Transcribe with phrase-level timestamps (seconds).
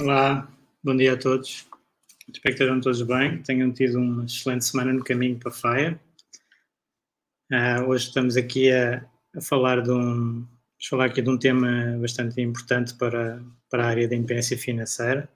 [0.00, 0.48] Olá,
[0.80, 1.66] bom dia a todos.
[2.28, 6.00] Espero que estejam todos bem, tenham tido uma excelente semana no caminho para a FAIA.
[7.50, 9.04] Uh, hoje estamos aqui a,
[9.34, 10.46] a, falar de um,
[10.88, 15.28] falar aqui de um tema bastante importante para, para a área da independência financeira.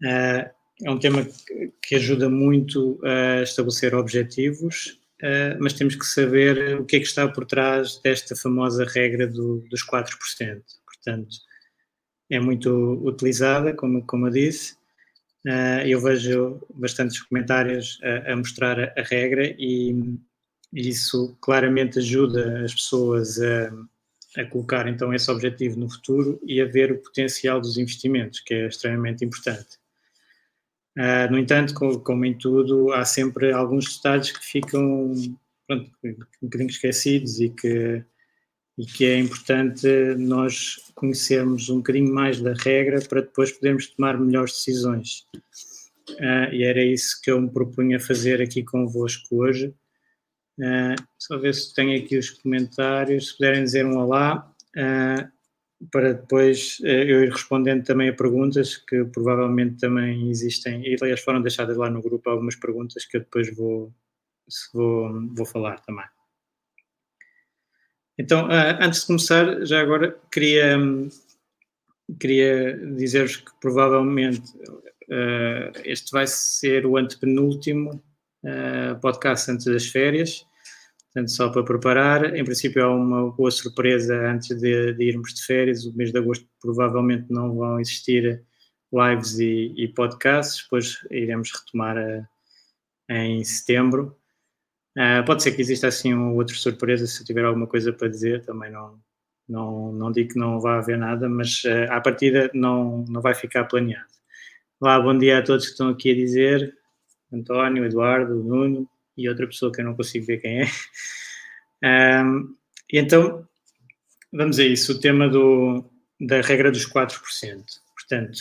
[0.00, 0.48] Uh,
[0.84, 6.78] é um tema que, que, ajuda muito a estabelecer objetivos, uh, mas temos que saber
[6.78, 10.62] o que é que está por trás desta famosa regra do, dos 4%.
[10.84, 11.45] Portanto,
[12.30, 12.70] é muito
[13.04, 14.74] utilizada, como, como eu disse.
[15.46, 20.18] Uh, eu vejo bastantes comentários a, a mostrar a, a, regra e
[20.72, 23.72] isso claramente ajuda as pessoas a,
[24.40, 28.54] a, colocar então esse objetivo no futuro e a ver o potencial dos investimentos, que
[28.54, 29.78] é extremamente importante.
[30.98, 35.12] Uh, no entanto, como, como, em tudo, há sempre alguns detalhes que ficam
[35.66, 38.04] pronto, um bocadinho esquecidos e que
[38.78, 39.86] e que é importante
[40.18, 45.26] nós conhecermos um bocadinho mais da regra para depois podermos tomar melhores decisões.
[46.10, 49.74] Uh, e era isso que eu me propunha fazer aqui convosco hoje.
[50.58, 55.36] Uh, só ver se tenho aqui os comentários, se puderem dizer um olá, uh,
[55.90, 61.42] para depois eu ir respondendo também a perguntas que provavelmente também existem, e aliás foram
[61.42, 63.92] deixadas lá no grupo algumas perguntas que eu depois vou,
[64.72, 66.06] vou, vou falar também.
[68.18, 70.76] Então, uh, antes de começar, já agora queria,
[72.18, 78.02] queria dizer-vos que provavelmente uh, este vai ser o antepenúltimo
[78.42, 80.46] uh, podcast antes das férias.
[81.12, 85.44] Portanto, só para preparar, em princípio há uma boa surpresa antes de, de irmos de
[85.44, 85.84] férias.
[85.84, 88.42] O mês de agosto provavelmente não vão existir
[88.92, 91.96] lives e, e podcasts, depois iremos retomar
[93.10, 94.16] em setembro.
[94.96, 98.08] Uh, pode ser que exista assim uma outra surpresa, se eu tiver alguma coisa para
[98.08, 98.98] dizer, também não,
[99.46, 103.34] não, não digo que não vai haver nada, mas uh, à partida não, não vai
[103.34, 104.06] ficar planeado.
[104.80, 106.74] Olá, bom dia a todos que estão aqui a dizer,
[107.30, 110.66] António, Eduardo, Nuno e outra pessoa que eu não consigo ver quem é.
[111.84, 112.56] Um,
[112.90, 113.46] então,
[114.32, 115.84] vamos a isso, o tema do,
[116.18, 117.20] da regra dos 4%.
[117.94, 118.38] Portanto,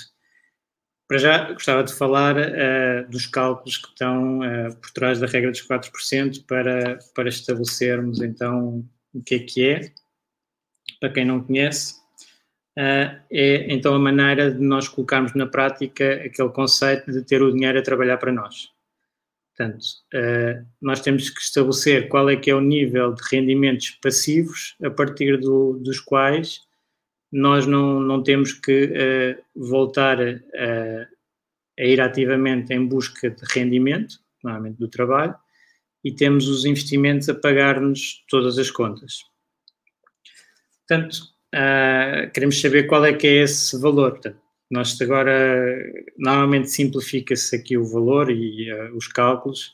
[1.07, 5.51] para já, gostava de falar uh, dos cálculos que estão uh, por trás da regra
[5.51, 8.83] dos 4% para, para estabelecermos então
[9.13, 9.91] o que é que é.
[10.99, 11.93] Para quem não conhece,
[12.77, 17.53] uh, é então a maneira de nós colocarmos na prática aquele conceito de ter o
[17.53, 18.73] dinheiro a trabalhar para nós.
[19.55, 19.85] Portanto,
[20.81, 25.39] nós temos que estabelecer qual é que é o nível de rendimentos passivos a partir
[25.39, 26.64] do, dos quais
[27.35, 31.07] nós não, não temos que uh, voltar a,
[31.77, 35.35] a, ir ativamente em busca de rendimento, normalmente do trabalho,
[36.01, 39.17] e temos os investimentos a pagar-nos todas as contas.
[40.87, 41.13] Portanto,
[41.53, 44.11] uh, queremos saber qual é que é esse valor.
[44.11, 44.39] Portanto,
[44.71, 45.75] nós agora,
[46.17, 49.73] normalmente simplifica-se aqui o valor e uh, os cálculos,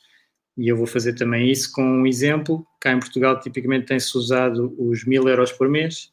[0.57, 2.65] e eu vou fazer também isso com um exemplo.
[2.79, 6.11] Cá em Portugal, tipicamente tem-se usado os mil euros por mês,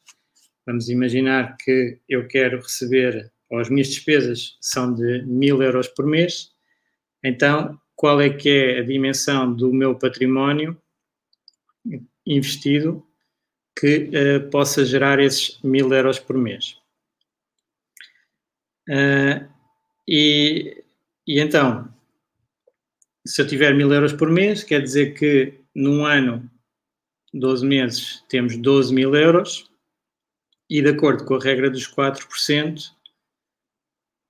[0.69, 6.05] Vamos imaginar que eu quero receber, ou as minhas despesas são de mil euros por
[6.05, 6.51] mês,
[7.23, 10.79] então qual é que é a dimensão do meu património
[12.23, 13.03] investido
[13.79, 16.77] que uh, possa gerar esses mil euros por mês.
[18.87, 19.49] Uh,
[20.07, 20.83] e,
[21.25, 21.91] e então,
[23.25, 26.47] se eu tiver mil euros por mês, quer dizer que num ano,
[27.33, 29.68] 12 meses, temos 12 mil euros
[30.69, 32.91] e de acordo com a regra dos 4%,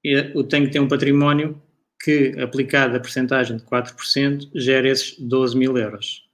[0.03, 1.62] eu tenho que ter um património
[2.01, 6.25] que, aplicado a percentagem de 4%, gera esses 12 mil euros.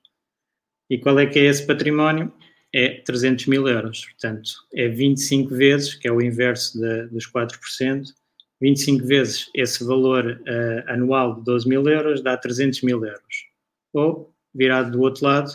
[0.89, 2.31] E qual é que é esse património?
[2.75, 4.05] é 300 mil euros.
[4.05, 8.03] Portanto, é 25 vezes, que é o inverso de, dos 4%,
[8.61, 13.47] 25 vezes esse valor uh, anual de 12 mil euros dá 300 mil euros.
[13.93, 15.51] Ou, virado do outro lado,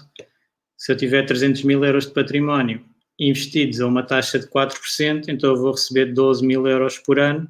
[0.78, 2.84] se eu tiver 300 mil euros de património
[3.20, 7.48] investidos a uma taxa de 4%, então eu vou receber 12 mil euros por ano.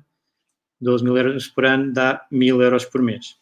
[0.81, 3.37] 12 mil euros por ano dá 1000 euros por mês.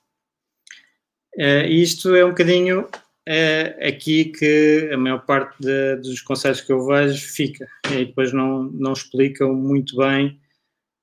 [1.37, 6.73] Uh, isto é um bocadinho uh, aqui que a maior parte de, dos conselhos que
[6.73, 7.67] eu vejo fica.
[7.91, 10.41] E depois não, não explicam muito bem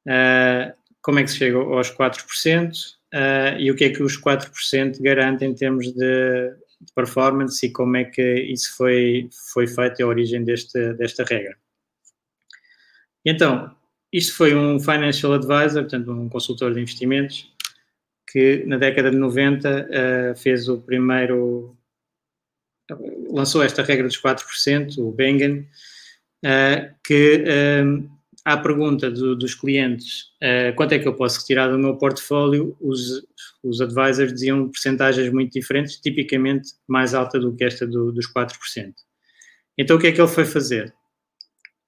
[0.08, 2.72] uh, como é que se chega aos 4%
[3.14, 6.56] uh, e o que é que os 4% garantem em termos de, de,
[6.94, 11.58] performance e como é que isso foi, foi feito a origem deste, desta regra.
[13.26, 13.76] Então,
[14.14, 17.52] isto foi um financial advisor, portanto, um consultor de investimentos,
[18.30, 21.76] que na década de 90 uh, ah, fez o primeiro,
[23.30, 25.68] lançou esta regra dos 4%, o Bengen,
[26.46, 27.44] uh, que
[28.46, 32.78] à pergunta do, dos clientes uh, quanto é que eu posso retirar do meu portfólio,
[32.80, 33.26] os,
[33.64, 38.94] os advisors diziam percentagens muito diferentes, tipicamente mais alta do que esta do, dos 4%.
[39.76, 40.94] Então o que é que ele foi fazer?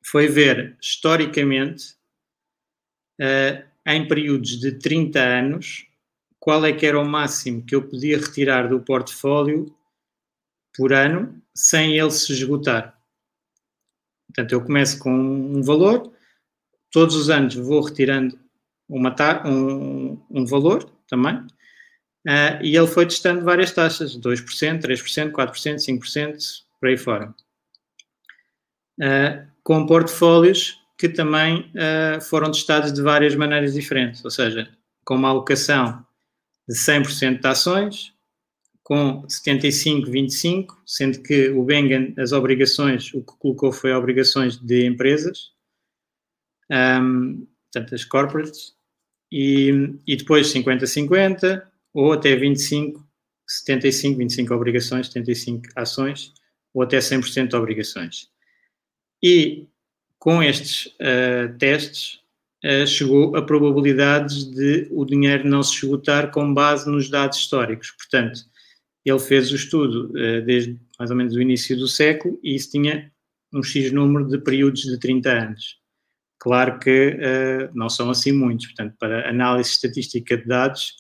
[0.03, 1.93] Foi ver historicamente,
[3.21, 5.85] uh, em períodos de 30 anos,
[6.39, 9.73] qual é que era o máximo que eu podia retirar do portfólio
[10.75, 12.97] por ano sem ele se esgotar.
[14.27, 16.13] Portanto, eu começo com um valor,
[16.97, 18.39] todos os anos vou retirando
[18.89, 19.15] uma
[19.45, 26.37] um, um valor também, uh, e ele foi testando várias taxas, 2%, 3%, 4%, 5%,
[26.79, 27.35] por aí fora.
[28.99, 34.67] Uh, com portfólios que também uh, foram testados de várias maneiras diferentes, ou seja,
[35.05, 36.03] com uma alocação
[36.67, 38.11] de 100% de ações,
[38.81, 44.87] com 75, 25, sendo que o Bengen, as obrigações, o que colocou foi obrigações de
[44.87, 45.55] empresas,
[46.71, 48.75] um, portanto, as corporates,
[49.31, 53.05] e, e depois 50-50, ou até 25,
[53.47, 56.33] 75, 25 obrigações, 75 ações,
[56.73, 58.29] ou até 100% de obrigações.
[59.21, 59.67] E
[60.19, 62.19] com estes uh, testes,
[62.65, 67.91] uh, chegou a probabilidades de o dinheiro não se esgotar com base nos dados históricos.
[67.91, 68.41] Portanto,
[69.05, 72.71] ele fez o estudo uh, desde mais ou menos o início do século e isso
[72.71, 73.11] tinha
[73.53, 75.77] um X número de períodos de 30 anos.
[76.39, 80.95] Claro que uh, não são assim muitos, portanto, para análise estatística de dados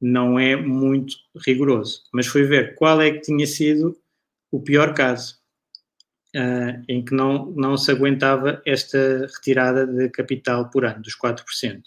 [0.00, 1.14] não é muito
[1.46, 3.96] rigoroso, mas foi ver qual é que tinha sido
[4.50, 5.36] o pior caso,
[6.36, 11.82] uh, em que não, não se aguentava esta retirada de capital por ano, dos 4%.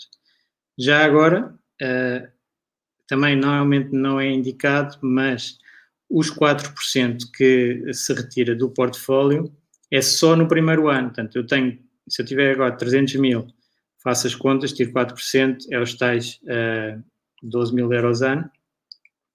[0.77, 2.27] Já agora, uh,
[3.07, 5.57] também normalmente não é indicado, mas
[6.09, 9.53] os 4% que se retira do portfólio
[9.91, 11.09] é só no primeiro ano.
[11.09, 13.47] Portanto, eu tenho se eu tiver agora 300 mil,
[14.03, 16.99] faço as contas, tiro 4%, é os tais uh, eh,
[17.41, 18.49] 12 mil euros ano,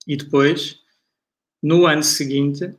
[0.07, 0.79] e depois,
[1.63, 2.73] no ano seguinte,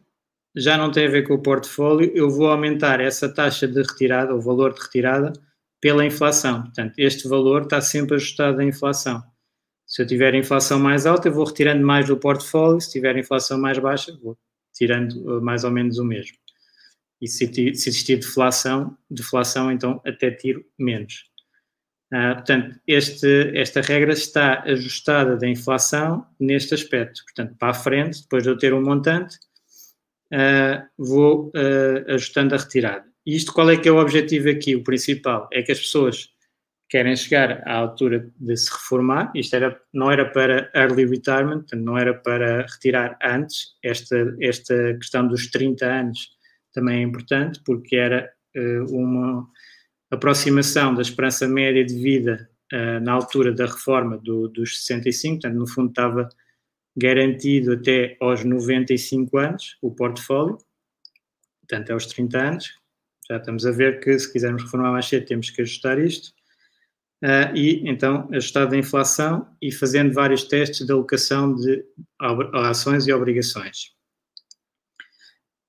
[0.55, 4.35] já não tem a ver com o portfólio, eu vou aumentar essa taxa de retirada,
[4.35, 5.33] o valor de retirada,
[5.79, 6.63] pela inflação.
[6.63, 9.23] Portanto, este valor está sempre ajustado à inflação.
[9.85, 13.59] Se eu tiver inflação mais alta, eu vou retirando mais do portfólio, se tiver inflação
[13.59, 14.38] mais baixa, vou
[14.73, 16.38] tirando eh, mais ou menos o mesmo
[17.21, 21.29] e se, se existir deflação, deflação, então até tiro menos.
[22.13, 27.24] Uh, portanto, este, esta regra está ajustada da inflação neste aspecto.
[27.24, 29.38] Portanto, para a frente, depois de eu ter um montante,
[30.34, 33.05] uh, vou uh, ajustando a retirada.
[33.25, 34.75] E isto qual é que é o objetivo aqui?
[34.75, 36.29] O principal é que as pessoas
[36.89, 39.31] querem chegar à altura de se reformar.
[39.34, 43.77] Isto era, não era para early retirement, não era para retirar antes.
[43.81, 46.40] Esta, esta questão dos 30 anos
[46.73, 49.47] também é importante, porque era uh, uma
[50.09, 55.59] aproximação da esperança média de vida uh, na altura da reforma do, dos 65, portanto,
[55.59, 56.29] no fundo estava
[56.95, 60.57] garantido até aos 95 anos o portfólio,
[61.61, 62.69] portanto, aos 30 anos.
[63.29, 66.33] Já estamos a ver que se quisermos reformar mais cedo temos que ajustar isto.
[67.23, 71.85] Uh, e então ajustado a inflação e fazendo vários testes de alocação de
[72.53, 73.91] ações e obrigações.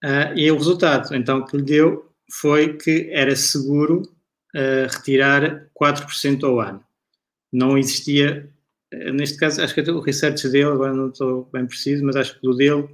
[0.02, 4.02] Uh, e o resultado, então, que lhe deu foi que era seguro
[4.54, 6.84] uh, retirar 4% ao ano.
[7.52, 8.50] Não existia,
[8.92, 12.34] uh, neste caso, acho que o research dele, agora não estou bem preciso, mas acho
[12.34, 12.88] que do dele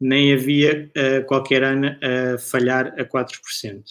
[0.00, 0.90] nem havia
[1.26, 3.84] qualquer ano a falhar a 4%.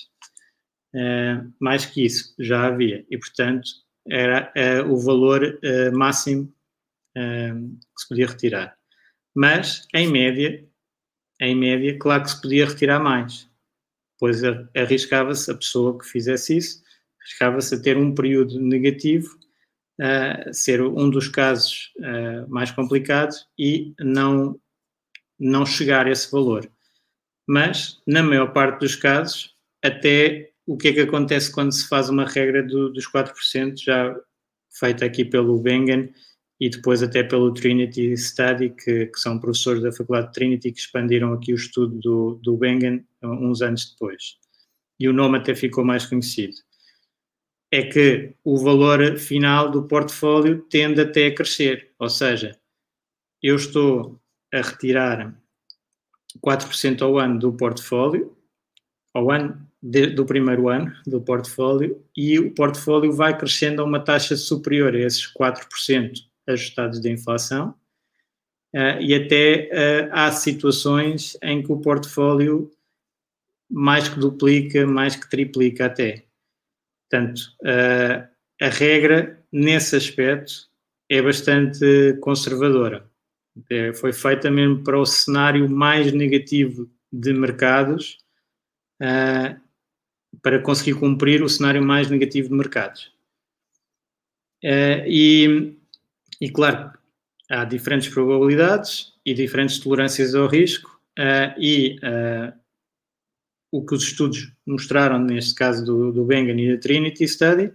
[1.59, 3.05] mais que isso, já havia.
[3.09, 3.67] E, portanto,
[4.07, 4.51] era
[4.87, 5.59] o valor
[5.93, 6.53] máximo
[7.15, 8.77] que se podia retirar.
[9.33, 10.63] Mas, em média,
[11.45, 13.49] em média, claro que se podia retirar mais.
[14.19, 14.41] pois
[14.75, 16.83] arriscava-se a pessoa que fizesse isso,
[17.21, 19.37] arriscava-se a ter um período negativo,
[19.99, 24.59] uh, ser um dos casos uh, mais complicados e não,
[25.39, 26.69] não chegar a esse valor.
[27.47, 32.09] Mas, na maior parte dos casos, até o que é que acontece quando se faz
[32.09, 34.15] uma regra do, dos 4%, já
[34.71, 36.13] feita aqui pelo Bengen
[36.63, 40.79] e depois até pelo Trinity Study, que, que, são professores da Faculdade de Trinity que
[40.79, 44.37] expandiram aqui o estudo do, do Bengen uns anos depois.
[44.97, 46.53] E o nome até ficou mais conhecido.
[47.69, 52.57] É que o valor final do portfólio tende até a crescer, ou seja,
[53.41, 54.17] eu estou
[54.53, 55.37] a retirar
[56.41, 58.37] 4% ao ano do portfólio,
[59.13, 63.99] ao ano de, do primeiro ano do portfólio, e o portfólio vai crescendo a uma
[63.99, 67.75] taxa superior a esses 4% ajustados de inflação,
[68.75, 72.71] uh, e até uh, há situações em que o portfólio
[73.69, 76.25] mais que duplica, mais que triplica até.
[77.09, 78.27] Portanto, uh,
[78.61, 80.69] a regra nesse aspecto
[81.09, 83.09] é bastante conservadora.
[83.69, 88.17] É, foi feita mesmo para o cenário mais negativo de mercados,
[90.41, 93.13] para conseguir cumprir o cenário mais negativo de mercados.
[94.63, 95.77] E,
[96.43, 96.91] e, claro,
[97.49, 101.97] há diferentes probabilidades e diferentes tolerâncias ao risco, uh, e
[103.71, 107.73] o que os estudos mostraram, neste caso do, do Bengen e da Trinity Study,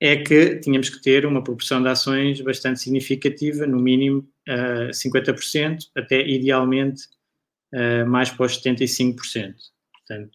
[0.00, 5.90] é que tínhamos que ter uma proporção de ações bastante significativa, no mínimo uh, 50%,
[5.96, 7.04] até idealmente
[7.72, 9.54] uh, mais para os 75%.
[9.92, 10.32] Portanto,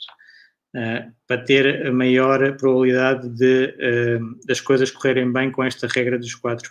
[0.76, 6.18] uh, para ter a maior probabilidade de, uh, das coisas correrem bem com esta regra
[6.18, 6.62] dos 4%.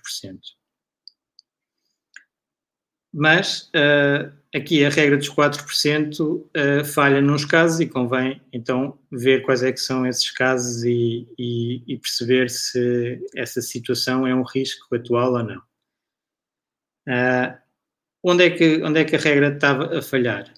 [3.13, 9.43] Mas uh, aqui a regra dos 4% uh, falha nos casos e convém então ver
[9.43, 14.43] quais é que são esses casos e, e, e, perceber se essa situação é um
[14.43, 15.63] risco atual ou não.
[17.09, 17.57] Uh,
[18.23, 20.53] onde, é que, onde é que a regra estava a falhar?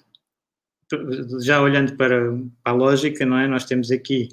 [1.41, 2.19] Já olhando para,
[2.61, 3.47] para a lógica, não é?
[3.47, 4.27] Nós temos aqui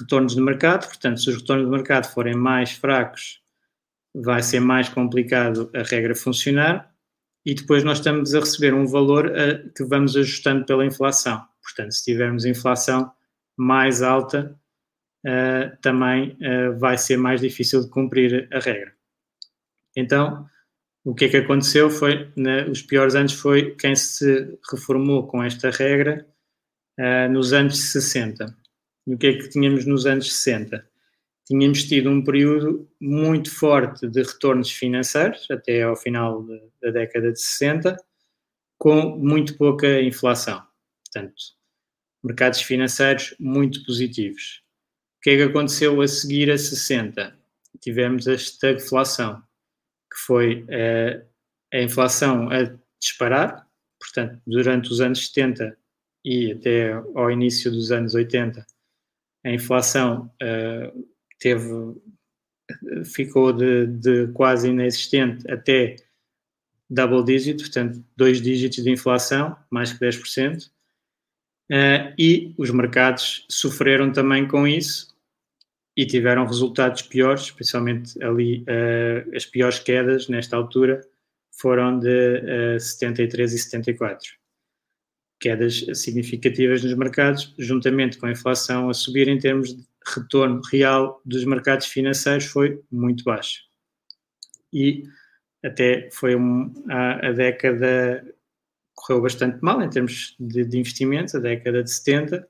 [0.00, 3.40] retornos de mercado, portanto, se os retornos de mercado forem mais fracos,
[4.12, 6.87] vai ser mais complicado a regra funcionar
[7.48, 11.42] e depois nós estamos a receber um valor uh, que vamos ajustando pela inflação.
[11.62, 13.10] Portanto, se tivermos inflação
[13.56, 14.54] mais alta,
[15.26, 18.92] uh, também uh, vai ser mais difícil de cumprir a regra.
[19.96, 20.46] Então,
[21.02, 25.70] o que é que aconteceu foi, nos piores anos, foi quem se reformou com esta
[25.70, 26.26] regra
[27.30, 28.54] nos anos 60.
[29.06, 30.86] E o que é que tínhamos nos anos 60?
[31.48, 37.32] Tínhamos tido um período muito forte de retornos financeiros, até ao final de, da década
[37.32, 37.96] de 60,
[38.78, 40.62] com muito pouca inflação.
[41.06, 41.34] Portanto,
[42.22, 44.62] mercados financeiros muito positivos.
[45.16, 47.36] O que é que aconteceu a seguir a 60?
[47.80, 49.40] Tivemos a estagflação,
[50.12, 51.26] que foi uh,
[51.72, 53.66] a inflação a disparar,
[53.98, 55.78] portanto, durante os anos 70
[56.24, 58.66] e até ao início dos anos 80,
[59.44, 61.94] a inflação uh, teve,
[63.04, 65.96] ficou de, de quase inexistente até
[66.88, 70.70] double digit, portanto, dois dígitos de inflação, mais que 10%, uh,
[71.70, 75.14] eh, e os mercados sofreram também com isso
[75.96, 81.00] e tiveram resultados piores, especialmente ali uh, as piores quedas nesta altura
[81.60, 84.38] foram de uh, 73 e 74.
[85.40, 89.76] Quedas significativas nos mercados, juntamente com a inflação a subir em termos
[90.14, 93.62] retorno real dos mercados financeiros foi muito baixo.
[94.72, 95.04] E
[95.64, 98.24] até foi um, a, a, década
[98.94, 102.48] correu bastante mal em termos de, de investimentos, a década de 70,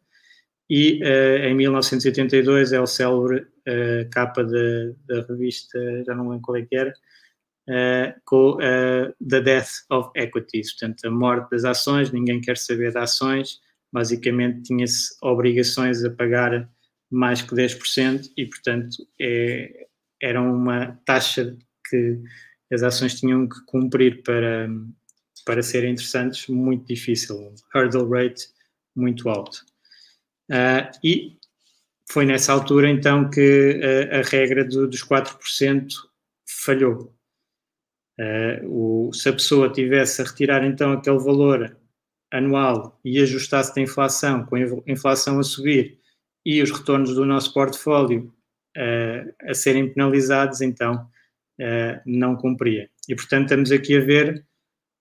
[0.70, 6.56] e uh, em 1982 é o célebre uh, capa da revista, já não lembro qual
[6.56, 12.40] é que era, uh, com The Death of Equities, portanto a morte das ações, ninguém
[12.40, 13.60] quer saber de ações,
[13.90, 16.68] basicamente tinha-se obrigações a pagar
[17.10, 19.86] mais que 10% e, portanto, é,
[20.20, 21.56] era uma taxa
[21.88, 22.20] que
[22.72, 24.68] as ações tinham que cumprir para,
[25.44, 28.48] para serem interessantes muito difícil, um hurdle rate
[28.94, 29.64] muito alto.
[30.50, 31.38] Uh, e
[32.10, 33.80] foi nessa altura então que
[34.12, 35.88] a, a regra do, dos 4%
[36.46, 37.14] falhou.
[38.18, 41.76] Uh, o, se a pessoa tivesse a retirar então aquele valor
[42.30, 45.97] anual e ajustasse da inflação, com a inflação a subir,
[46.48, 48.34] e os retornos do nosso portfólio
[48.74, 51.06] uh, a serem penalizados, então
[51.60, 52.88] uh, não cumpria.
[53.06, 54.46] E, portanto, estamos aqui a ver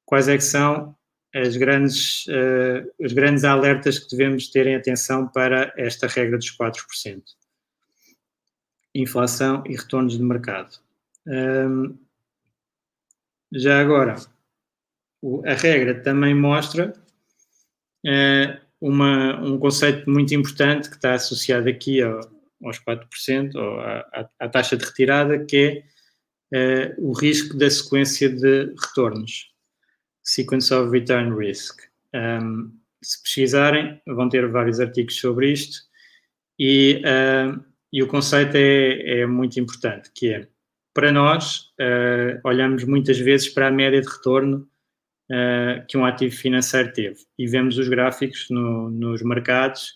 [0.06, 0.94] quais é que são
[1.34, 6.52] as grandes, uh, os grandes alertas que devemos ter em atenção para esta regra dos
[6.52, 7.24] 4%.
[8.94, 10.78] Inflação e retornos de mercado.
[11.26, 11.98] Um,
[13.54, 14.18] já agora,
[15.22, 16.94] o, a regra também mostra
[18.06, 22.20] uh, uma, um conceito muito importante que está associado aqui ao,
[22.64, 25.84] aos 4%, ou à, à, taxa de retirada, que
[26.54, 29.52] é uh, o risco da sequência de retornos.
[30.24, 31.80] Sequence of Return Risk.
[32.14, 35.88] Um, se pesquisarem, vão ter vários artigos sobre isto
[36.60, 40.48] e, uh, e o conceito é, é, muito importante, que é,
[40.94, 44.68] para nós, uh, olhamos muitas vezes para a média de retorno
[45.32, 49.94] uh, que um ativo financeiro teve e vemos os gráficos no, nos mercados,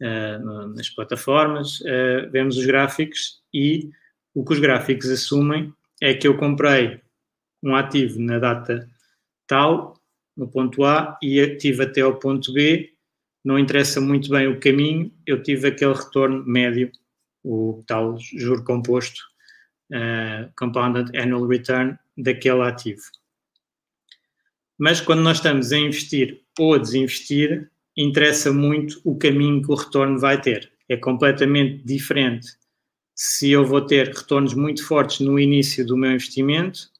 [0.00, 1.78] no, nas plataformas,
[2.32, 3.88] vemos os gráficos e
[4.34, 7.00] o que os gráficos assumem é que eu comprei
[7.62, 8.88] um ativo na data
[9.46, 9.94] tal,
[10.36, 12.92] no ponto A, e tive até ao ponto B,
[13.44, 16.90] não interessa muito bem o caminho, eu tive aquele retorno médio,
[17.44, 19.20] o tal juro composto,
[19.92, 23.02] uh, compounded annual return, daquele ativo.
[24.84, 29.76] Mas quando nós estamos a investir ou a desinvestir, interessa muito o caminho que o
[29.76, 30.72] retorno vai ter.
[30.88, 32.48] É completamente diferente
[33.14, 36.90] se eu vou ter retornos muito fortes no início do meu investimento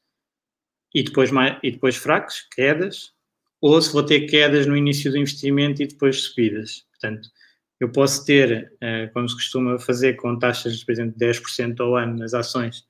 [0.95, 3.13] e depois, mais, e depois fracos, quedas,
[3.61, 6.87] ou se vou ter quedas no início do investimento e depois subidas.
[6.93, 7.29] Portanto,
[7.81, 11.97] eu posso ter, eh, como se costuma fazer com taxas, por exemplo, de 10% ao
[11.97, 12.87] ano nas ações.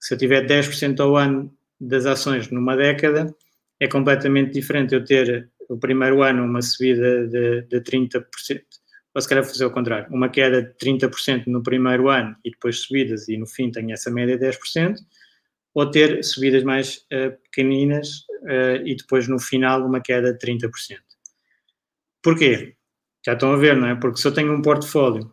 [0.00, 3.32] Se eu tiver 10% ao ano das ações numa década,
[3.80, 8.24] é completamente diferente eu ter o primeiro ano uma subida de, de 30%,
[9.14, 12.80] ou se calhar fazer o contrário, uma queda de 30% no primeiro ano e depois
[12.80, 14.96] subidas e no fim tenho essa média de 10%,
[15.74, 20.70] ou ter subidas mais uh, pequeninas uh, e depois no final uma queda de 30%.
[22.22, 22.76] Porquê?
[23.24, 23.94] Já estão a ver, não é?
[23.94, 25.32] Porque se eu tenho um portfólio,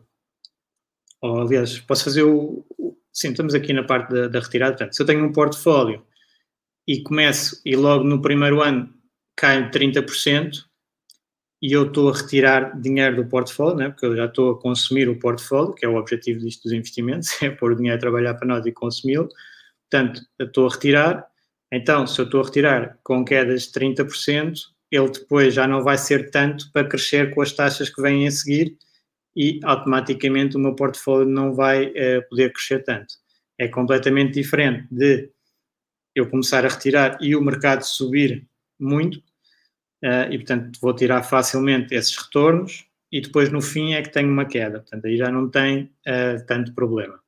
[1.22, 2.66] ou aliás, posso fazer o.
[3.14, 4.74] sim, estamos aqui na parte da, da retirada.
[4.74, 6.04] Portanto, se eu tenho um portfólio
[6.92, 8.94] e começo e logo no primeiro ano
[9.34, 10.66] cai 30%,
[11.62, 13.90] e eu estou a retirar dinheiro do portfólio, né?
[13.90, 17.30] porque eu já estou a consumir o portfólio, que é o objetivo disto dos investimentos,
[17.42, 19.30] é pôr o dinheiro a trabalhar para nós e consumi-lo.
[19.90, 21.28] Portanto, estou a retirar.
[21.72, 24.54] Então, se eu estou a retirar com quedas de 30%,
[24.92, 28.32] ele depois já não vai ser tanto para crescer com as taxas que vêm a
[28.32, 28.76] seguir
[29.34, 33.14] e automaticamente o meu portfólio não vai uh, poder crescer tanto.
[33.58, 35.30] É completamente diferente de
[36.16, 38.48] eu começar a retirar e o mercado subir
[38.80, 39.18] muito
[40.04, 44.30] uh, e, portanto, vou tirar facilmente esses retornos e depois no fim é que tenho
[44.30, 44.80] uma queda.
[44.80, 47.20] Portanto, aí já não tem uh, tanto problema.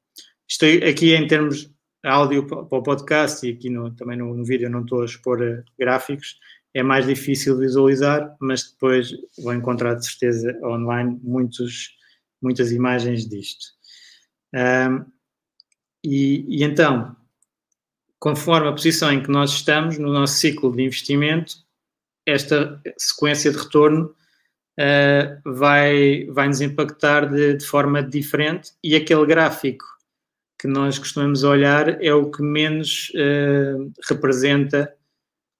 [0.47, 1.71] Isto aqui em termos
[2.03, 5.41] áudio para o podcast e aqui no, também no, no vídeo não estou a expor
[5.41, 6.39] uh, gráficos,
[6.73, 11.95] é mais difícil visualizar, mas depois vou encontrar de certeza online muitos,
[12.41, 13.65] muitas imagens disto.
[14.53, 15.05] Um,
[16.03, 17.15] e, e, então,
[18.23, 21.55] conforme a posição em que nós estamos no nosso ciclo de investimento,
[22.25, 24.15] esta sequência de retorno
[24.79, 28.71] uh, vai, vai nos impactar de, de forma diferente.
[28.81, 29.83] E aquele gráfico
[30.57, 34.95] que nós costumamos olhar é o que menos uh, representa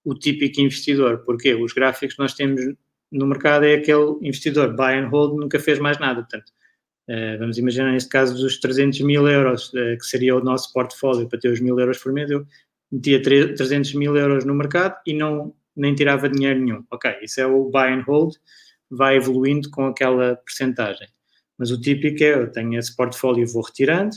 [0.05, 2.61] o típico investidor, porque os gráficos que nós temos
[3.11, 6.49] no mercado é aquele investidor buy and hold, nunca fez mais nada, portanto,
[7.39, 11.39] vamos imaginar neste caso dos 300 mil euros, uh, que seria o nosso portfólio para
[11.39, 12.45] ter os mil euros por mês, eu
[12.91, 17.45] metia 300 mil euros no mercado e não, nem tirava dinheiro nenhum, ok, isso é
[17.45, 18.35] o buy and hold,
[18.89, 21.07] vai evoluindo com aquela percentagem,
[21.57, 24.15] mas o típico é, eu tenho esse portfólio e vou retirando,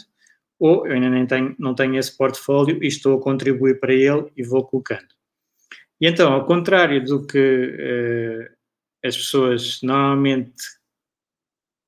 [0.59, 4.31] ou eu ainda nem tenho, não tenho esse portfólio e estou a contribuir para ele
[4.37, 5.07] e vou colocando.
[6.01, 10.55] E então, ao contrário do que uh, as pessoas normalmente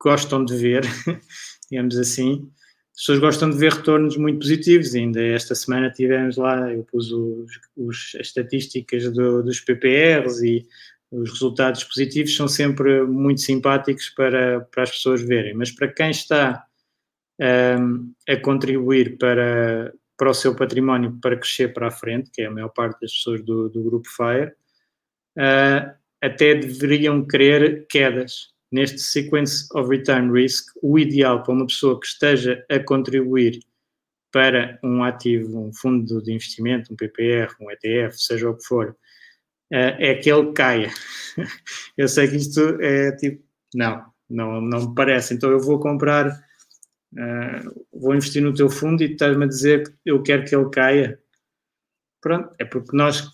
[0.01, 0.83] gostam de ver,
[1.71, 2.51] digamos assim,
[2.95, 4.95] as pessoas gostam de ver retornos muito positivos.
[4.95, 10.67] Ainda esta semana tivemos lá, eu pus os, os, as estatísticas do, dos PPRs e
[11.11, 15.55] os resultados positivos são sempre muito simpáticos para, para as pessoas verem.
[15.55, 16.67] Mas para quem está
[17.41, 22.47] um, a contribuir para, para o seu património para crescer para a frente, que é
[22.47, 24.53] a maior parte das pessoas do, do grupo FIRE,
[25.39, 28.49] uh, até deveriam querer quedas.
[28.71, 33.61] Neste Sequence of Return Risk, o ideal para uma pessoa que esteja a contribuir
[34.31, 38.91] para um ativo, um fundo de investimento, um PPR, um ETF, seja o que for,
[38.91, 40.91] uh, é que ele caia.
[41.97, 43.43] eu sei que isto é tipo,
[43.75, 45.33] não, não, não me parece.
[45.33, 46.29] Então eu vou comprar
[47.15, 50.69] uh, vou investir no teu fundo e estás-me a dizer que eu quero que ele
[50.71, 51.21] caia.
[52.21, 53.31] Pronto, é porque nós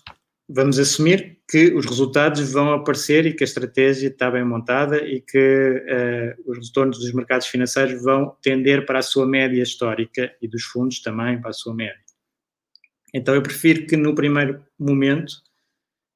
[0.47, 5.21] vamos assumir que os resultados vão aparecer e que a estratégia está bem montada e
[5.21, 10.47] que uh, os retornos dos mercados financeiros vão tender para a sua média histórica e
[10.47, 12.03] dos fundos também para a sua média.
[13.13, 15.33] Então eu prefiro que no primeiro momento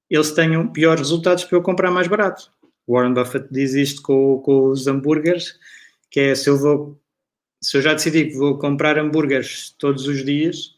[0.09, 2.51] eles tenham piores resultados para eu comprar mais barato.
[2.87, 5.59] Warren Buffett diz isto com, com os hambúrgueres,
[6.09, 6.99] que é se eu vou
[7.61, 10.75] se eu já decidi que vou comprar hambúrgueres todos os dias,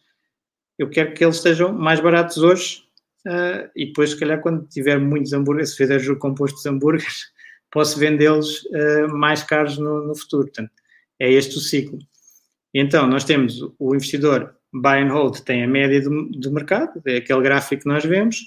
[0.79, 2.83] eu quero que eles estejam mais baratos hoje
[3.27, 7.31] uh, e depois, se calhar, quando tiver muitos hambúrgueres, se fizer juro composto de hambúrgueres,
[7.71, 10.43] posso vendê-los uh, mais caros no, no, futuro.
[10.43, 10.71] Portanto,
[11.19, 11.99] é este o ciclo.
[12.73, 17.17] Então, nós temos o investidor buy and hold, tem a média do, do mercado, é
[17.17, 18.37] aquele gráfico que nós vemos.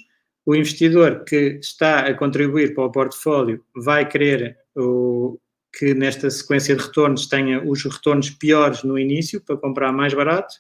[0.47, 5.39] O investidor que está a contribuir para o portfólio vai querer o,
[5.79, 10.55] que nesta sequência de retornos tenha os retornos piores no início para comprar mais barato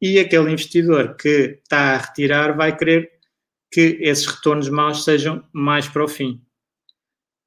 [0.00, 3.10] e aquele investidor que está a retirar vai querer
[3.70, 6.42] que esses retornos maus sejam mais para o fim.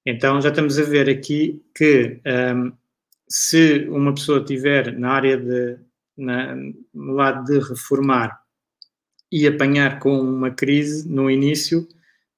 [0.05, 2.21] Então já estamos a ver aqui que
[2.55, 2.71] um,
[3.27, 5.77] se uma pessoa tiver na área de
[6.15, 6.55] na,
[6.93, 8.39] no lado de reformar
[9.31, 11.88] e apanhar com uma crise no início,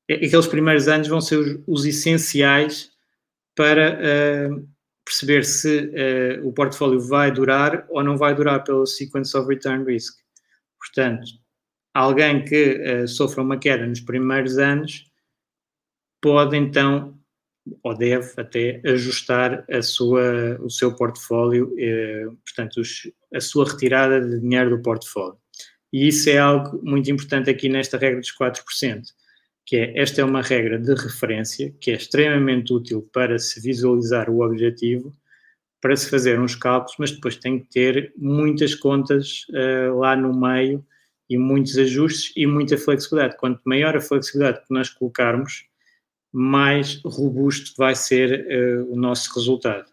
[0.10, 2.92] aqueles primeiros anos vão ser os, os essenciais
[3.56, 4.70] para uh,
[5.04, 9.84] perceber se uh, o portfólio vai durar ou não vai durar pelo sequence of return
[9.84, 10.18] risk.
[10.80, 11.26] Portanto,
[11.96, 15.10] alguém que uh, sofra uma queda nos primeiros anos
[16.22, 17.18] pode então
[17.82, 24.22] ou deve até ajustar a sua, o seu portfólio, eh, portanto, os, a sua retirada
[24.22, 25.36] de dinheiro do portfólio.
[25.92, 29.02] E isso é algo muito importante aqui nesta regra dos 4%,
[29.66, 34.30] que é, esta é uma regra de referência, que é extremamente útil para se visualizar
[34.30, 35.16] o objetivo,
[35.82, 40.40] para se fazer uns cálculos, mas depois tem que ter muitas contas uh, lá no
[40.40, 40.86] meio
[41.30, 43.38] e muitos ajustes e muita flexibilidade.
[43.38, 45.66] Quanto maior a flexibilidade que nós colocarmos,
[46.32, 49.86] mais robusto vai ser uh, o nosso resultado.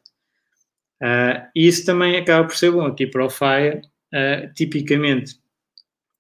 [1.01, 3.83] Uh, isso também acaba por ser bom aqui para o FIRE.
[4.12, 5.40] Uh, tipicamente,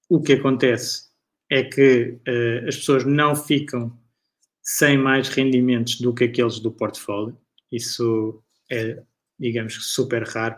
[0.08, 1.10] o que acontece
[1.50, 2.18] é que
[2.66, 3.94] as pessoas não ficam
[4.62, 7.36] sem mais rendimentos do que aqueles do portfólio.
[7.70, 9.02] Isso é,
[9.38, 10.56] digamos, super raro.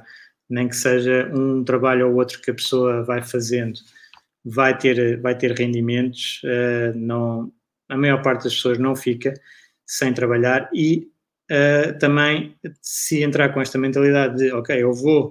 [0.49, 3.81] Nem que seja um trabalho ou outro que a pessoa vai fazendo
[4.45, 7.53] vai ter, vai ter rendimentos, uh, não,
[7.89, 9.33] a maior parte das pessoas não fica
[9.87, 11.09] sem trabalhar e
[11.51, 15.31] uh, também se entrar com esta mentalidade de ok, eu vou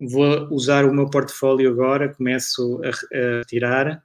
[0.00, 4.02] vou usar o meu portfólio agora, começo a, a retirar,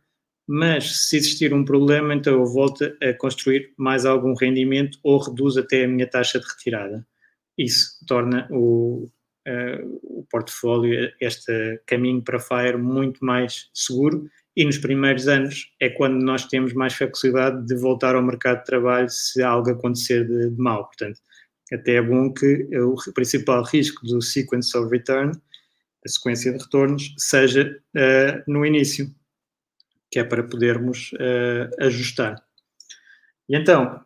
[0.47, 5.59] mas se existir um problema, então eu volto a construir mais algum rendimento ou reduzo
[5.59, 7.05] até a minha taxa de retirada.
[7.57, 9.07] Isso torna o,
[9.47, 15.89] uh, o portfólio, este caminho para FIRE muito mais seguro e nos primeiros anos é
[15.89, 20.51] quando nós temos mais facilidade de voltar ao mercado de trabalho se algo acontecer de,
[20.51, 20.85] de mal.
[20.85, 21.19] Portanto,
[21.71, 25.31] até é bom que o principal risco do sequence of return,
[26.05, 29.13] a sequência de retornos, seja uh, no início,
[30.11, 32.43] que é para podermos uh, ajustar.
[33.49, 34.05] E então,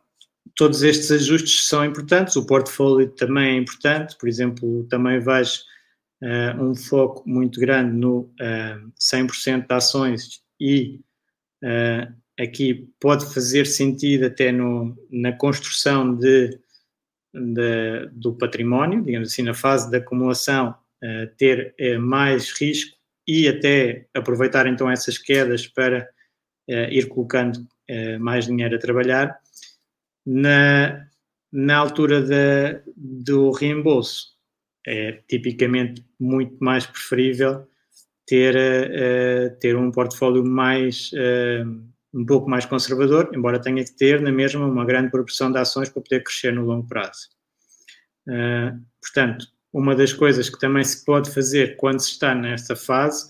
[0.58, 5.62] todos estes ajustes são importantes, o portfólio também é importante, por exemplo, também vejo
[6.24, 11.00] uh, um foco muito grande no uh, eh, 100% de ações e
[11.64, 16.60] uh, aqui pode fazer sentido até no, na construção de,
[17.32, 20.76] de, do património, digamos assim, na fase de acumulação,
[21.38, 26.10] ter mais risco e até aproveitar então essas quedas para
[26.68, 27.68] ir colocando
[28.20, 29.40] mais dinheiro a trabalhar.
[30.30, 31.08] Na,
[31.54, 32.22] na altura
[32.98, 34.26] do reembolso,
[34.86, 37.66] é tipicamente muito mais preferível
[38.26, 41.66] ter, uh, ter um portfólio mais, uh,
[42.14, 45.88] um pouco mais conservador, embora tenha que ter na mesma uma grande proporção de ações
[45.88, 47.30] para poder crescer no longo prazo.
[48.28, 53.30] Uh, portanto, uma das coisas que também se pode fazer quando se está nesta fase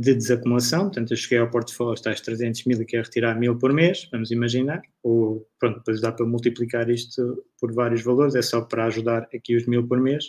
[0.00, 3.58] de desacumulação, portanto, eu cheguei ao portfólio, está às 300 mil e quero retirar mil
[3.58, 8.42] por mês, vamos imaginar, ou pronto, depois dá para multiplicar isto por vários valores, é
[8.42, 10.26] só para ajudar aqui os mil por mês.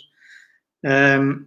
[0.84, 1.46] Um,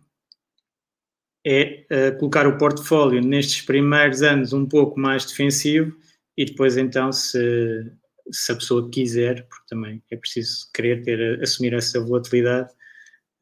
[1.45, 5.93] é uh, colocar o portfólio nestes primeiros anos um pouco mais defensivo
[6.37, 7.91] e depois então se,
[8.31, 12.71] se a pessoa quiser, porque também é preciso querer ter, assumir essa volatilidade,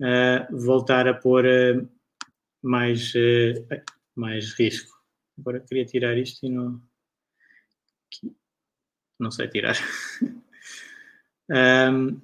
[0.02, 1.88] uh, voltar a pôr uh,
[2.64, 3.14] mais,
[4.22, 4.92] mais risco.
[5.40, 6.82] Agora queria tirar isto e não
[9.20, 9.78] não sei tirar.
[11.92, 12.22] um,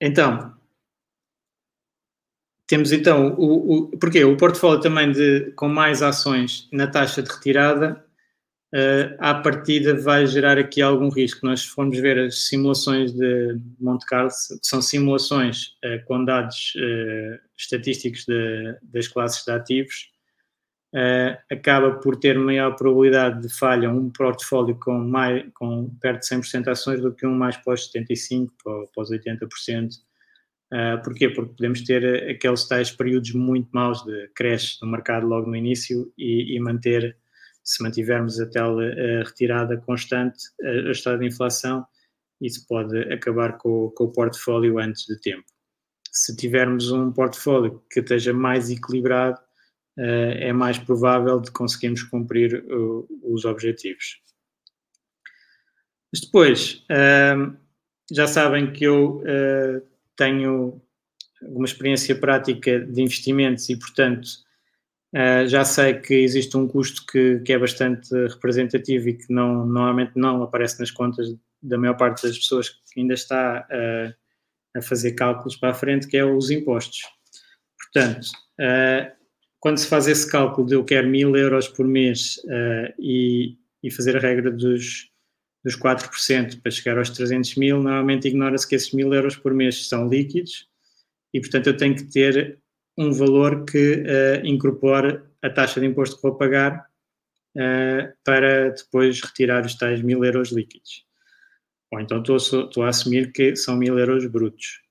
[0.00, 0.56] então,
[2.66, 7.30] temos então o, o porque o portfólio também de, com mais ações na taxa de
[7.30, 8.04] retirada
[8.74, 11.46] uh, à partida vai gerar aqui algum risco.
[11.46, 14.30] Nós formos ver as simulações de Monte Carlo,
[14.62, 20.10] são simulações uh, com dados uh, estatísticos de, das classes de ativos,
[21.50, 26.62] acaba por ter maior probabilidade de falha um portfólio com, mais, com perto de 100%
[26.62, 29.90] de ações do que um mais os 75%, para, para os 80%.
[30.72, 31.30] Uh, porquê?
[31.30, 36.12] Porque podemos ter aqueles tais períodos muito maus de creche no mercado logo no início
[36.16, 37.16] e, e manter
[37.64, 41.86] se mantivermos a tela uh, retirada constante, uh, a estado de inflação,
[42.40, 45.44] isso pode acabar com, com, o portfólio antes de tempo.
[46.12, 49.38] Se tivermos um portfólio que esteja mais equilibrado,
[49.98, 52.64] é mais provável de conseguirmos cumprir
[53.22, 54.20] os objetivos.
[56.12, 57.56] Mas depois, ehm,
[58.10, 59.22] já sabem que eu
[60.16, 60.80] tenho
[61.42, 64.28] alguma experiência prática de investimentos e, portanto,
[65.14, 69.64] Uh, já sei que existe um custo que, que, é bastante representativo e que não,
[69.64, 74.14] normalmente não aparece nas contas da maior parte das pessoas que ainda está uh,
[74.76, 77.00] a fazer cálculos para a frente, que é os impostos.
[77.78, 78.26] Portanto,
[79.60, 82.40] quando se faz esse cálculo de eu quero mil euros por mês
[82.98, 85.10] e, e, fazer a regra dos,
[85.64, 89.88] dos 4% para chegar aos 300 mil, normalmente ignora-se que esses mil euros por mês
[89.88, 90.68] são líquidos
[91.32, 92.58] e, portanto, eu tenho que ter
[92.96, 96.86] um valor que uh, incorpore a taxa de imposto que vou pagar
[97.56, 101.06] uh, para depois retirar os tais mil euros líquidos.
[101.92, 104.82] Ou então estou, a assumir que são mil euros brutos.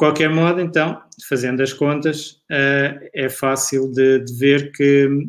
[0.00, 5.28] Qualquer modo, então, fazendo as contas, uh, é fácil de, de, ver que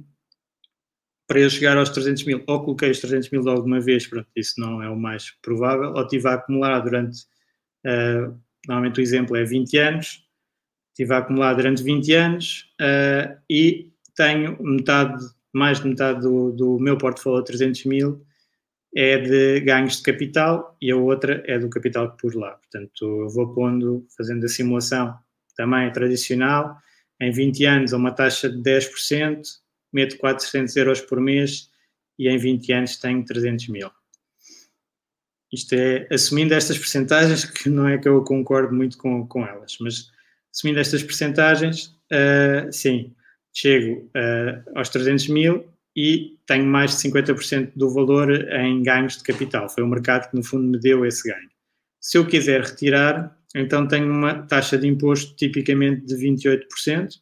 [1.27, 4.29] para eu chegar aos 300 mil, ou coloquei os 300 mil de alguma vez, pronto,
[4.33, 7.19] isso não é o mais provável, ou tive a acumular durante,
[8.65, 10.25] normalmente o exemplo é 20 anos,
[10.93, 15.21] estive a acumular durante 20 anos uh, e tenho metade,
[15.53, 18.25] mais de metade do, do meu portfólio 300 mil
[18.95, 22.51] é de ganhos de capital e a outra é do capital pus lá.
[22.51, 25.17] Portanto, eu vou pondo, fazendo a simulação
[25.55, 26.77] também tradicional,
[27.19, 29.41] em 20 anos a uma taxa de 10%,
[29.93, 31.69] meto 400 euros por mês
[32.17, 33.89] e em 20 anos tenho 300 mil.
[35.51, 39.77] Isto é assumindo estas percentagens, que não é que eu concordo muito com, com elas,
[39.81, 40.09] mas
[40.53, 43.13] assumindo estas percentagens, uh, sim,
[43.53, 49.23] chego uh, aos 300 mil e tenho mais de 50% do valor em ganhos de
[49.23, 49.69] capital.
[49.69, 51.49] Foi o mercado que, no fundo, me deu esse ganho.
[51.99, 57.17] Se eu quiser retirar, então tenho uma taxa de imposto tipicamente de 28%.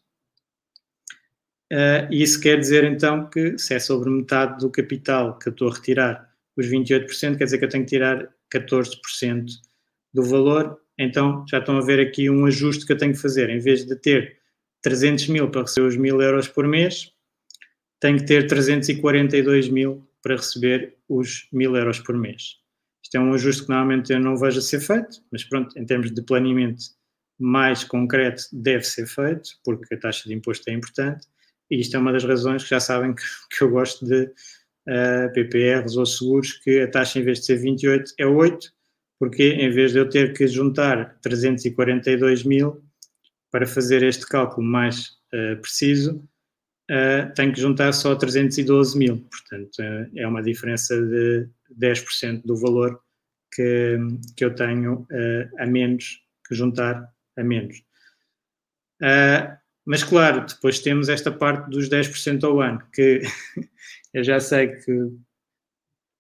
[1.72, 5.70] Uh, isso quer dizer, então, que se é sobre metade do capital que eu estou
[5.70, 9.46] a retirar, os 28%, quer dizer que eu tenho que tirar 14%
[10.14, 13.50] do valor então já estão a ver aqui um ajuste que eu tenho que fazer.
[13.50, 14.38] Em vez de ter
[14.82, 17.14] 300 mil para receber os 1000 euros por mês,
[18.00, 22.58] tenho que ter 342 mil para receber os 1000 euros por mês.
[23.04, 25.86] Isto é um ajuste que normalmente eu não vejo a ser feito, mas pronto, em
[25.86, 26.84] termos de planeamento
[27.40, 31.26] mais concreto, deve ser feito, porque a taxa de imposto é importante,
[31.72, 34.32] e isto é uma das razões que já sabem que, que eu gosto de uh,
[34.88, 38.72] eh, PPRs ou seguros, que a taxa em vez de ser 28 é 8,
[39.18, 42.84] porque em vez de eu ter que juntar 342 mil
[43.52, 46.24] para fazer este cálculo mais uh, preciso,
[46.90, 49.18] uh, tenho que juntar só 312 mil.
[49.30, 51.48] Portanto, uh, é uma diferença de
[51.80, 53.00] 10% do valor
[53.54, 53.98] que,
[54.36, 55.08] que eu tenho
[55.58, 57.04] a menos que juntar
[57.36, 57.84] a menos.
[59.86, 63.22] mas, claro, depois temos esta parte dos 10% ao ano, que
[64.14, 65.12] eu já sei que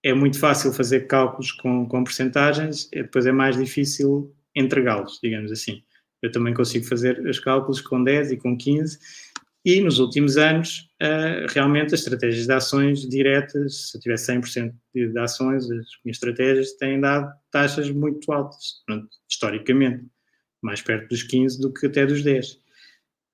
[0.03, 5.84] é muito fácil fazer cálculos com, com percentagens, depois é mais difícil entregá-los, digamos assim.
[6.21, 8.99] Eu também consigo fazer os cálculos com 10 e com 15,
[9.65, 14.74] e nos últimos anos, uh, realmente as estratégias de ações diretas, se eu tiver 100%
[14.95, 18.84] de, ações, as minhas estratégias têm dado taxas muito altas,
[19.30, 20.06] historicamente,
[20.62, 22.52] mais perto dos 15 do que até dos 10.
[22.52, 22.60] Uh,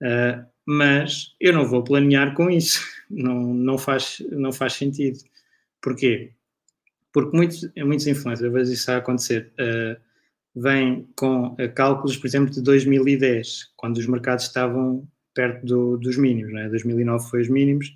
[0.04, 5.20] eh, mas eu não vou planear com isso, não, não, faz, não faz sentido.
[5.82, 6.34] Porquê?
[7.14, 9.96] porque muitos, muitos influencers, eu vejo isso a acontecer, uh,
[10.54, 16.54] vêm com cálculos, por exemplo, de 2010, quando os mercados estavam perto do, dos mínimos,
[16.54, 16.67] né?
[16.69, 17.88] 2009 foi os mínimos,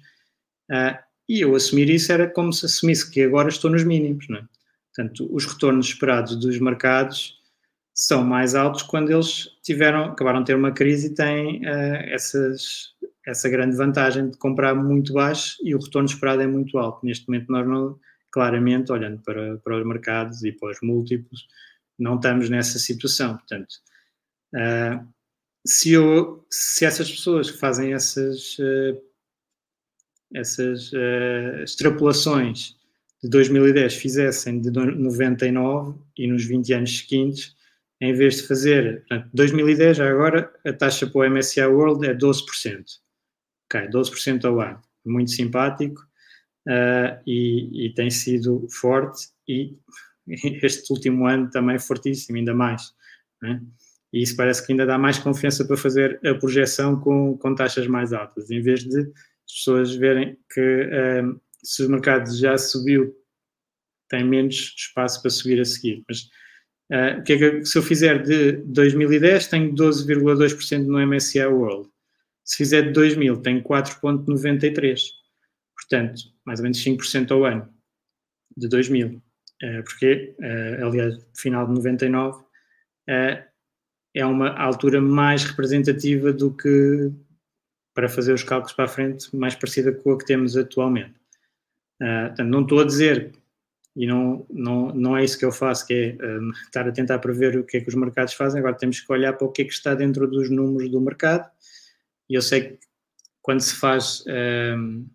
[0.72, 0.98] uh,
[1.28, 4.46] e eu assumir isso era como se assumisse que agora estou nos mínimos, né?
[4.94, 7.40] Portanto, os retornos esperados dos mercados
[7.94, 11.62] são mais altos quando eles tiveram, acabaram de ter uma crise e têm
[12.12, 17.06] essas, essa grande vantagem de comprar muito baixo e o retorno esperado é muito alto.
[17.06, 18.00] Neste momento nós não
[18.32, 21.48] claramente, olhando para, para os mercados e para os múltiplos,
[21.98, 23.38] não estamos nessa situação.
[23.38, 23.76] Portanto,
[24.56, 25.08] uh,
[25.66, 29.02] se, eu, se essas pessoas que fazem essas, uh,
[30.34, 32.78] essas uh, extrapolações
[33.22, 37.56] de 2010 fizessem de 99 e nos 20 anos seguintes,
[38.02, 42.16] em vez de fazer, portanto, 2010 já agora, a taxa para o MSCI World é
[42.16, 42.44] 12%.
[43.66, 44.82] Ok, 12% ao ano.
[45.06, 46.02] Muito simpático
[46.68, 49.78] uh, e, e, tem sido forte e
[50.64, 52.94] este último ano também fortíssimo, ainda mais.
[53.42, 53.62] Né?
[54.12, 57.88] E isso parece que ainda dá mais confiança para fazer a projeção com, com taxas
[57.88, 63.16] mais altas, em vez de as pessoas verem que uh, se o mercado já subiu,
[64.08, 66.04] tem menos espaço para subir a seguir.
[66.08, 66.22] Mas
[66.92, 71.90] uh, que é que, se eu fizer de 2010, tenho 12,2% no MSCI World.
[72.44, 75.00] Se fizer de 2000, tenho 4,93%.
[75.76, 77.70] Portanto, mais ou menos 5% ao ano
[78.58, 79.08] de 2000.
[79.08, 79.22] Uh,
[79.62, 82.44] eh, porque, uh, aliás, final de 99
[84.14, 87.12] é uma altura mais representativa do que
[87.94, 91.20] para fazer os cálculos para a frente, mais parecida com a que temos atualmente.
[92.02, 93.34] Uh, portanto, não estou a dizer,
[93.96, 97.20] e não, não, não é isso que eu faço, que é um, estar a tentar
[97.20, 99.64] prever o que é que os mercados fazem, agora temos que olhar para o que
[99.64, 101.50] é que está dentro dos números do mercado,
[102.30, 102.80] e eu sei que
[103.42, 105.08] quando se faz um,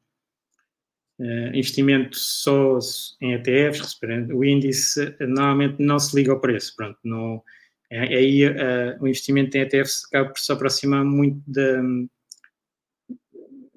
[1.21, 2.79] uh, investimento só
[3.23, 3.99] em ETFs,
[4.33, 7.43] o índice normalmente não se liga ao preço, pronto, não,
[7.97, 11.83] aí uh, o investimento em ETFs acaba por se aproximar muito da,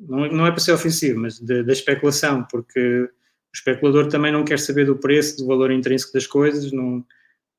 [0.08, 3.10] não, não é para ser ofensivo, mas da especulação, porque o
[3.54, 7.06] especulador também não quer saber do preço, do valor intrínseco das coisas, não,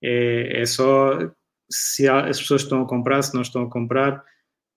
[0.03, 1.31] é, é só
[1.71, 4.25] se há, as pessoas estão a comprar, se não estão a comprar.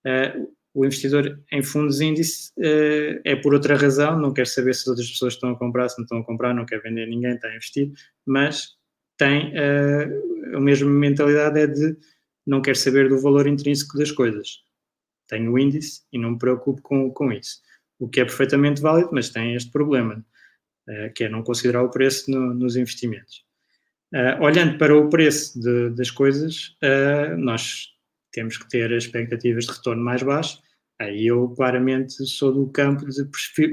[0.06, 4.82] Uh, o investidor em fundos índice uh, é por outra razão, não quer saber se
[4.82, 7.34] as outras pessoas estão a comprar, se não estão a comprar, não quer vender ninguém,
[7.34, 7.92] está a investir,
[8.26, 8.76] mas
[9.18, 9.52] tem
[10.52, 11.96] a mesma mentalidade é de
[12.46, 14.62] não quer saber do valor intrínseco das coisas
[15.32, 17.62] tenho o índice e não me preocupo com, com isso.
[17.98, 20.24] O que é perfeitamente válido, mas tem este problema,
[20.88, 23.42] uh, que é não considerar o preço no, nos investimentos.
[24.14, 27.88] Uh, olhando para o preço de, das coisas, uh, nós
[28.30, 30.60] temos que ter expectativas de retorno mais baixas.
[31.00, 33.24] Aí eu claramente sou do campo de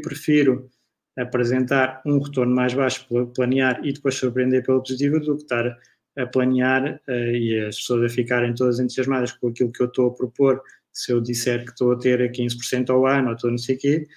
[0.01, 0.69] prefiro,
[1.17, 5.77] apresentar um retorno mais baixo, planear e depois surpreender pela positiva, do que estar
[6.17, 10.09] a planear uh, e as pessoas a ficarem todas entusiasmadas com aquilo que eu estou
[10.09, 13.57] a propor se eu disser que estou a ter 15% ao ano ou estou não
[13.57, 14.07] sei o quê,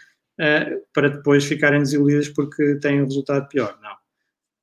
[0.40, 3.78] uh, para depois ficarem desiludidas porque têm um resultado pior.
[3.82, 3.96] Não,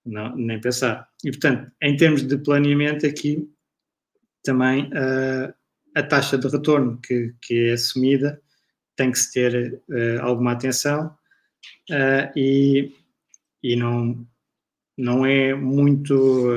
[0.05, 1.07] não, nem pensar.
[1.23, 3.49] E, portanto, em termos de planeamento aqui,
[4.43, 5.53] também uh,
[5.95, 8.41] a taxa de retorno que, que é assumida
[8.95, 9.81] tem que se ter
[10.21, 11.15] alguma atenção
[12.35, 12.93] e,
[13.63, 14.27] e não,
[14.97, 16.51] não é muito,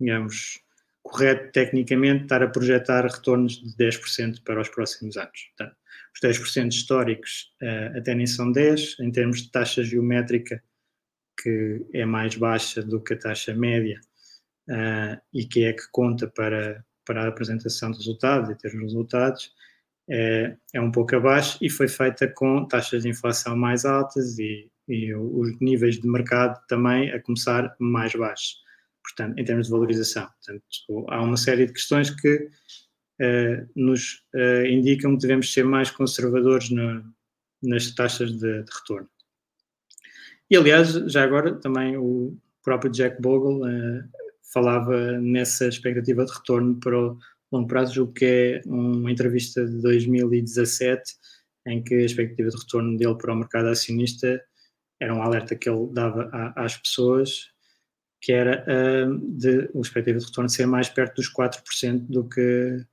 [0.00, 0.60] digamos,
[1.06, 5.50] correto tecnicamente estar a projetar retornos de 10% para os próximos anos.
[5.56, 5.76] Portanto,
[6.14, 10.62] os 10% históricos uh, até nem são 10, em termos de taxa geométrica,
[11.40, 14.00] que é mais baixa do que a taxa média
[14.68, 18.82] uh, e que é que conta para, para a apresentação de resultados e ter os
[18.82, 19.52] resultados,
[20.08, 24.70] é, é um pouco abaixo e foi feita com taxas de inflação mais altas e,
[24.88, 28.65] e os níveis de mercado também a começar mais baixos
[29.06, 30.28] portanto, em termos de valorização.
[30.44, 35.90] Portanto, há uma série de questões que uh, nos uh, indicam que devemos ser mais
[35.90, 37.04] conservadores no,
[37.62, 39.08] nas taxas de, de, retorno.
[40.50, 44.04] E, aliás, já agora, também o próprio Jack Bogle uh,
[44.52, 47.18] falava nessa expectativa de retorno para o
[47.52, 51.14] longo prazo, julgo que é uma entrevista de 2017,
[51.68, 54.42] em que a expectativa de retorno dele para o mercado acionista
[55.00, 57.55] era um alerta que ele dava a, às pessoas
[58.20, 62.84] que era uh, de o expectativa de retorno ser mais perto dos 4% do que,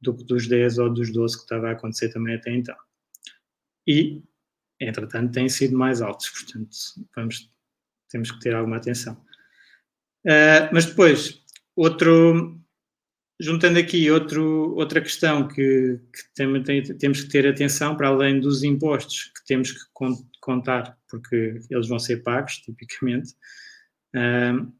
[0.00, 2.76] do que dos 10 ou dos 12 que estava a acontecer também até então.
[3.86, 4.22] E,
[4.80, 6.70] entretanto, têm sido mais altos, portanto,
[7.14, 7.50] vamos,
[8.08, 9.14] temos que ter alguma atenção.
[10.26, 11.42] Uh, mas depois,
[11.74, 12.60] outro,
[13.40, 18.40] juntando aqui outro, outra questão que, que tem, tem, temos que ter atenção, para além
[18.40, 19.80] dos impostos que temos que
[20.40, 23.34] contar, porque eles vão ser pagos, tipicamente,
[24.14, 24.72] uh,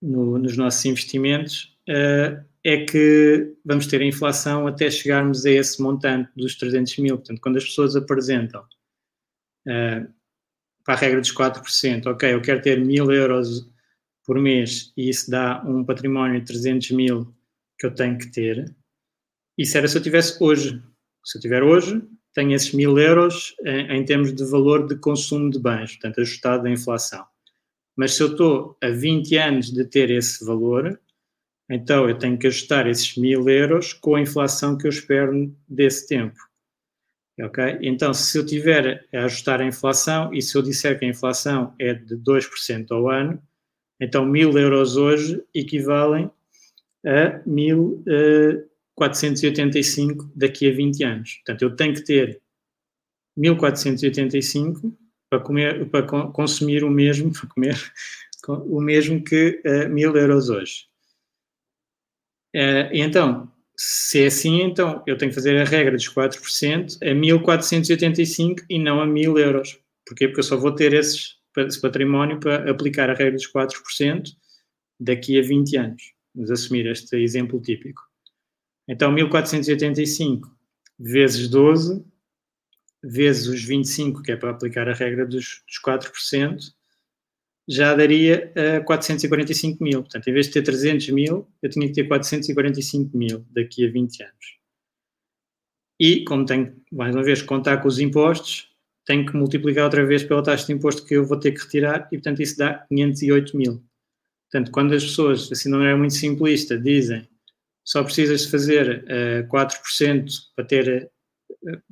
[0.00, 5.80] no, nos nossos investimentos, uh, é que vamos ter a inflação até chegarmos a esse
[5.80, 7.16] montante dos 300 mil.
[7.16, 8.62] Portanto, quando as pessoas apresentam
[9.66, 10.12] uh,
[10.84, 13.70] para a regra dos 4%, ok, eu quero ter mil euros
[14.26, 17.34] por mês e isso dá um património de 300 mil
[17.78, 18.74] que eu tenho que ter.
[19.56, 20.82] Isso era se eu tivesse hoje.
[21.24, 22.02] Se eu tiver hoje,
[22.34, 26.66] tenho esses mil euros em, em termos de valor de consumo de bens, portanto, ajustado
[26.66, 27.24] à inflação.
[28.00, 30.98] Mas se eu estou a 20 anos de ter esse valor,
[31.70, 36.08] então eu tenho que ajustar esses mil euros com a inflação que eu espero desse
[36.08, 36.40] tempo.
[37.38, 37.62] Ok?
[37.82, 41.74] Então, se eu tiver a ajustar a inflação e se eu disser que a inflação
[41.78, 43.38] é de 2% ao ano,
[44.00, 46.30] então 1000 euros hoje equivalem
[47.04, 51.34] a 1485 daqui a 20 anos.
[51.34, 52.40] Portanto, eu tenho que ter
[53.36, 54.96] 1485
[55.30, 56.02] para, comer, para
[56.32, 57.92] consumir o mesmo, para comer
[58.48, 60.86] o mesmo que uh, 1000 euros hoje.
[62.54, 67.14] Uh, então, se é assim, então eu tenho que fazer a regra dos 4% a
[67.14, 69.78] 1485 e não a 1000 euros.
[70.04, 70.26] Porquê?
[70.26, 74.32] Porque eu só vou ter esses, esse património para aplicar a regra dos 4%
[74.98, 76.02] daqui a 20 anos.
[76.34, 78.02] Vamos assumir este exemplo típico.
[78.88, 80.50] Então, 1485
[80.98, 82.04] vezes 12,
[83.02, 86.58] vezes os 25, que é para aplicar a regra dos, dos 4%,
[87.68, 90.02] já daria uh, 445 mil.
[90.02, 93.90] Portanto, em vez de ter 300 mil, eu tinha que ter 445 mil daqui a
[93.90, 94.60] 20 anos.
[95.98, 98.70] E, como tenho, mais uma vez, que contar com os impostos,
[99.04, 102.08] tenho que multiplicar outra vez pela taxa de imposto que eu vou ter que retirar
[102.10, 103.84] e, portanto, isso dá 508 mil.
[104.50, 107.28] Portanto, quando as pessoas, assim não é muito simplista, dizem
[107.84, 111.10] só precisas de fazer uh, eh, 4% para ter,
[111.62, 111.82] uh,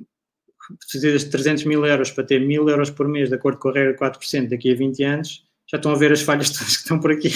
[0.77, 3.73] precisas de 300 mil euros para ter 1000 euros por mês, de acordo com a
[3.73, 6.99] regra 4% daqui a 20 anos, já estão a ver as falhas todas que estão
[6.99, 7.31] por aqui,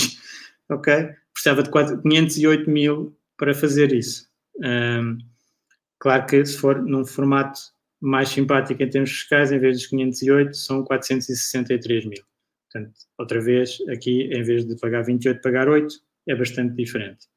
[0.69, 1.09] ok?
[1.33, 4.27] Precisava de 4, 508 mil para fazer isso.
[4.57, 5.17] Um,
[5.99, 7.59] claro que se for num formato
[7.99, 12.23] mais simpático em termos fiscais, em vez dos 508, são 463 mil.
[12.71, 15.95] Portanto, outra vez, aqui, em vez de pagar 28, pagar 8,
[16.27, 17.27] é bastante diferente.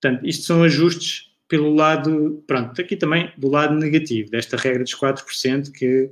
[0.00, 4.94] Portanto, isto são ajustes pelo lado, pronto, aqui também do lado negativo desta regra dos
[4.94, 6.04] 4%, que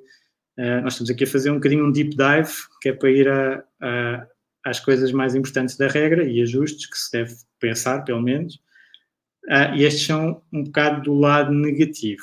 [0.58, 3.28] uh, nós estamos aqui a fazer um bocadinho um deep dive, que é para ir
[3.28, 4.26] a, a,
[4.64, 8.54] às coisas mais importantes da regra e ajustes que se deve pensar, pelo menos.
[9.46, 12.22] Uh, e estes são um bocado do lado negativo.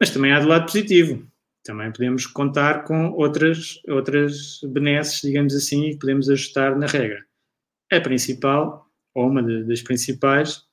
[0.00, 1.26] Mas também há do lado positivo.
[1.64, 7.24] Também podemos contar com outras, outras benesses, digamos assim, e podemos ajustar na regra.
[7.90, 10.64] A principal, ou uma das principais,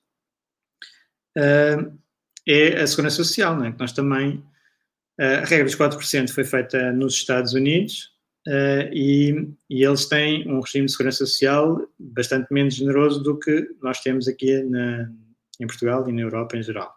[2.48, 3.72] é a segurança social, não é?
[3.72, 4.38] que nós também,
[5.20, 8.12] uh, a regra dos 4% foi feita nos Estados Unidos
[8.48, 13.70] uh, e, e, eles têm um regime de segurança social bastante menos generoso do que
[13.82, 15.12] nós temos aqui na,
[15.60, 16.94] em Portugal e na Europa em geral.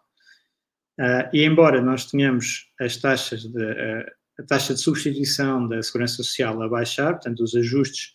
[1.33, 4.07] e embora nós tenhamos as taxas de,
[4.39, 8.15] a taxa de substituição da segurança social a baixar, portanto os ajustes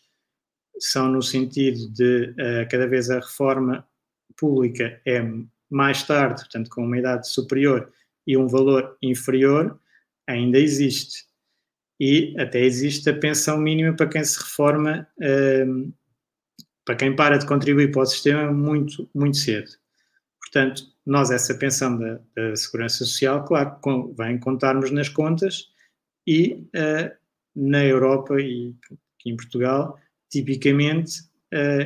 [0.80, 2.34] são no sentido de
[2.70, 3.86] cada vez a reforma
[4.38, 5.22] pública é
[5.70, 7.91] mais tarde, portanto, com uma idade superior
[8.26, 9.80] e um valor inferior,
[10.28, 11.26] ainda existe.
[11.99, 15.07] E até existe a pensão mínima para quem se reforma,
[15.68, 15.91] um,
[16.86, 19.72] para quem para de contribuir para o sistema muito, muito cedo.
[20.39, 25.70] Portanto, nós, essa pensão da, da Segurança Social, claro, com, vem contar-nos nas contas
[26.26, 27.11] e uh,
[27.55, 29.97] na Europa e aqui em Portugal,
[30.30, 31.26] tipicamente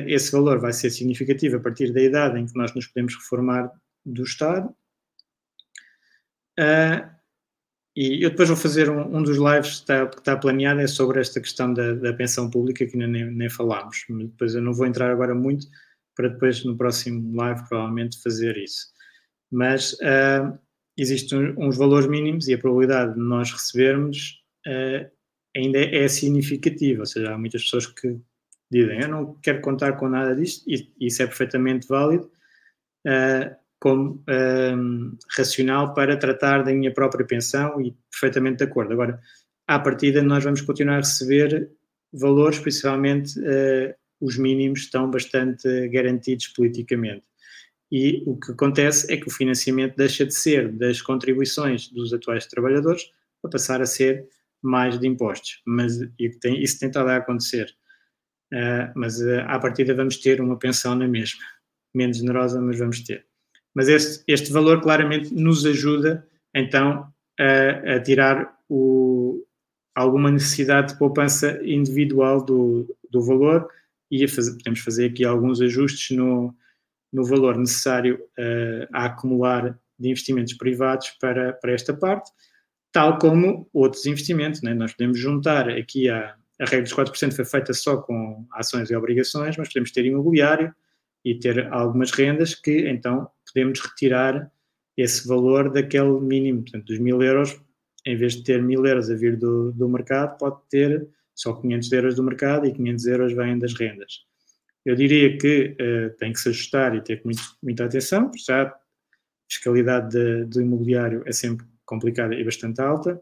[0.06, 3.70] esse valor vai ser significativo a partir da idade em que nós nos podemos reformar
[4.04, 4.74] do Estado.
[6.58, 7.10] Uh,
[7.94, 10.86] e eu depois vou fazer um, um dos lives que está, que está, planeado é
[10.86, 14.04] sobre esta questão da, da pensão pública, que ainda nem, nem falámos.
[14.08, 15.66] Depois eu não vou entrar agora muito,
[16.14, 18.86] para depois no próximo live provavelmente fazer isso.
[19.50, 20.58] Mas uh,
[20.96, 25.10] existem uns valores mínimos e a probabilidade de nós recebermos uh,
[25.54, 27.00] ainda é significativa.
[27.00, 28.18] Ou seja, há muitas pessoas que
[28.72, 32.30] dizem: Eu não quero contar com nada disto, e isso é perfeitamente válido,
[33.06, 34.22] uh, como
[34.76, 38.92] um, racional para tratar da minha própria pensão e perfeitamente de acordo.
[38.92, 39.20] Agora,
[39.66, 41.70] à partida, nós vamos continuar a receber
[42.12, 47.24] valores, principalmente uh, os mínimos, estão bastante garantidos politicamente.
[47.90, 52.46] E o que acontece é que o financiamento deixa de ser das contribuições dos atuais
[52.46, 53.10] trabalhadores
[53.42, 54.26] para passar a ser
[54.62, 55.60] mais de impostos.
[55.66, 55.98] Mas
[56.40, 57.66] tem, isso tem estado a acontecer.
[58.52, 61.40] Uh, mas uh, à partida vamos ter uma pensão na mesma.
[61.94, 63.24] Menos generosa, mas vamos ter.
[63.74, 69.42] Mas este, este valor claramente nos ajuda então a, a tirar o,
[69.94, 73.68] alguma necessidade de poupança individual do, do valor
[74.10, 76.54] e fazer, podemos fazer aqui alguns ajustes no,
[77.12, 82.30] no valor necessário uh, a acumular de investimentos privados para, para esta parte,
[82.92, 84.60] tal como outros investimentos.
[84.60, 84.74] Né?
[84.74, 88.94] Nós podemos juntar aqui a, a regra dos 4% foi feita só com ações e
[88.94, 90.72] obrigações, mas podemos ter imobiliário
[91.24, 94.50] e ter algumas rendas que então podemos retirar
[94.96, 97.60] esse valor daquele mínimo, portanto, dos mil euros,
[98.06, 101.92] em vez de ter mil euros a vir do, do mercado, pode ter só 500
[101.92, 104.20] euros do mercado e 500 euros vêm das rendas.
[104.84, 108.62] Eu diria que uh, tem que se ajustar e ter muito, muita atenção, porque já
[108.62, 108.74] a
[109.50, 113.20] fiscalidade de, do imobiliário é sempre complicada e bastante alta.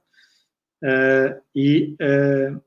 [0.82, 2.60] Uh, e, uh,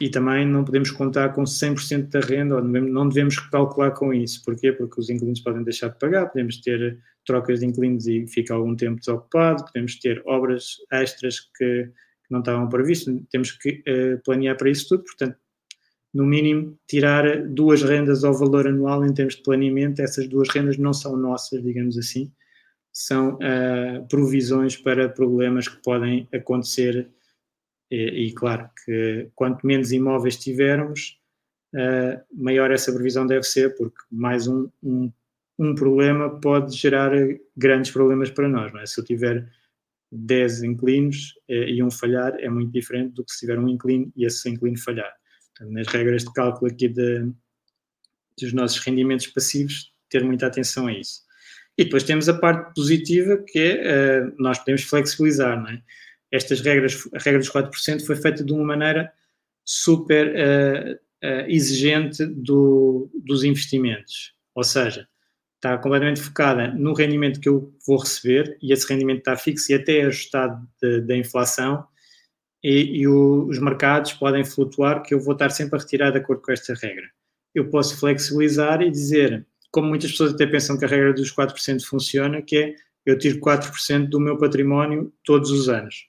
[0.00, 4.42] e também não podemos contar com 100% da renda, ou não devemos calcular com isso.
[4.44, 4.72] Porquê?
[4.72, 8.76] Porque os inquilinos podem deixar de pagar, podemos ter trocas de inquilinos e fica algum
[8.76, 11.90] tempo desocupado, podemos ter obras extras que,
[12.30, 15.36] não estavam previstas, temos que uh, planear para isso tudo, portanto,
[16.12, 20.78] no mínimo, tirar duas rendas ao valor anual em termos de planeamento, essas duas rendas
[20.78, 22.32] não são nossas, digamos assim,
[22.92, 27.10] são uh, provisões para problemas que podem acontecer
[27.90, 31.18] e, e, claro que quanto menos imóveis tivermos,
[31.74, 35.12] uh, maior essa previsão deve ser, porque mais um, um
[35.58, 37.10] um problema pode gerar
[37.56, 38.74] grandes problemas para nós.
[38.74, 38.86] É?
[38.86, 39.48] Se eu tiver
[40.12, 44.12] 10 inclinos eh, e um falhar, é muito diferente do que se tiver um inclino
[44.14, 45.12] e esse inclino falhar.
[45.48, 47.30] Portanto, nas regras de cálculo aqui de,
[48.40, 51.24] dos nossos rendimentos passivos, ter muita atenção a isso.
[51.78, 55.60] E depois temos a parte positiva, que é uh, nós podemos flexibilizar.
[55.60, 55.82] Não é?
[56.36, 59.12] Estas regras, a regra dos 4% foi feita de uma maneira
[59.64, 64.34] super uh, uh, exigente do, dos investimentos.
[64.54, 65.08] Ou seja,
[65.56, 69.74] está completamente focada no rendimento que eu vou receber e esse rendimento está fixo e
[69.74, 70.66] até ajustado
[71.06, 71.86] da inflação
[72.62, 76.18] e, e o, os mercados podem flutuar que eu vou estar sempre a retirar de
[76.18, 77.08] acordo com esta regra.
[77.54, 81.82] Eu posso flexibilizar e dizer, como muitas pessoas até pensam que a regra dos 4%
[81.84, 82.74] funciona, que é
[83.04, 86.08] eu tiro 4% do meu património todos os anos.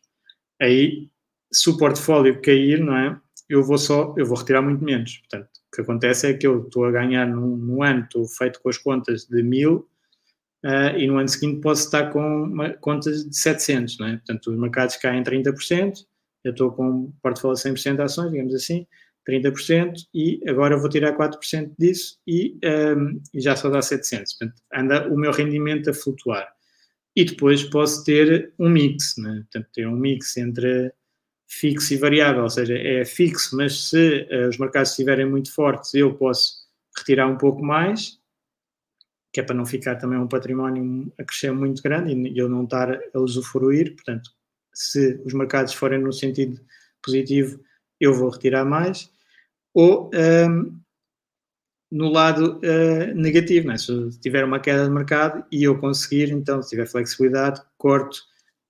[0.62, 1.10] Aí,
[1.52, 3.20] se o portfólio cair, não é?
[3.50, 5.18] Eu vou só, eu vou retirar muito menos.
[5.18, 8.70] Portanto, que acontece é que eu estou a ganhar num, num ano, estou feito com
[8.70, 9.88] as contas de mil
[10.66, 14.18] uh, e no ano seguinte posso estar com uma, contas de 700, não é?
[14.18, 15.94] Portanto, os mercados caem 30%,
[16.44, 18.88] eu estou com um portfólio de 100% de ações, digamos assim,
[19.30, 24.34] 30%, e agora vou tirar 4% disso e, um, ehm, e já só dá 700.
[24.34, 26.48] Portanto, anda o meu rendimento a flutuar.
[27.18, 29.38] E depois posso ter um mix, né?
[29.38, 30.94] portanto, ter um mix entre
[31.48, 35.96] fixo e variável, ou seja, é fixo, mas se uh, os mercados estiverem muito fortes,
[35.96, 38.20] eu posso retirar um pouco mais,
[39.34, 42.66] que é para não ficar também um património a crescer muito grande e eu não
[42.66, 43.96] estar a usufruir.
[43.96, 44.30] Portanto,
[44.72, 46.62] se os mercados forem no sentido
[47.04, 47.60] positivo,
[48.00, 49.12] eu vou retirar mais.
[49.74, 50.80] Ou um, ehm,
[51.92, 53.78] no lado uh, negativo, né?
[53.78, 58.20] se tiver uma queda de mercado e eu conseguir, então, se tiver flexibilidade, corto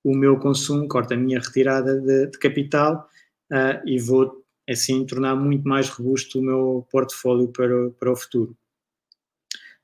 [0.03, 3.09] o meu consumo, corto a minha retirada de, de capital
[3.51, 8.55] uh, e vou assim tornar muito mais robusto o meu portfólio para, para o futuro.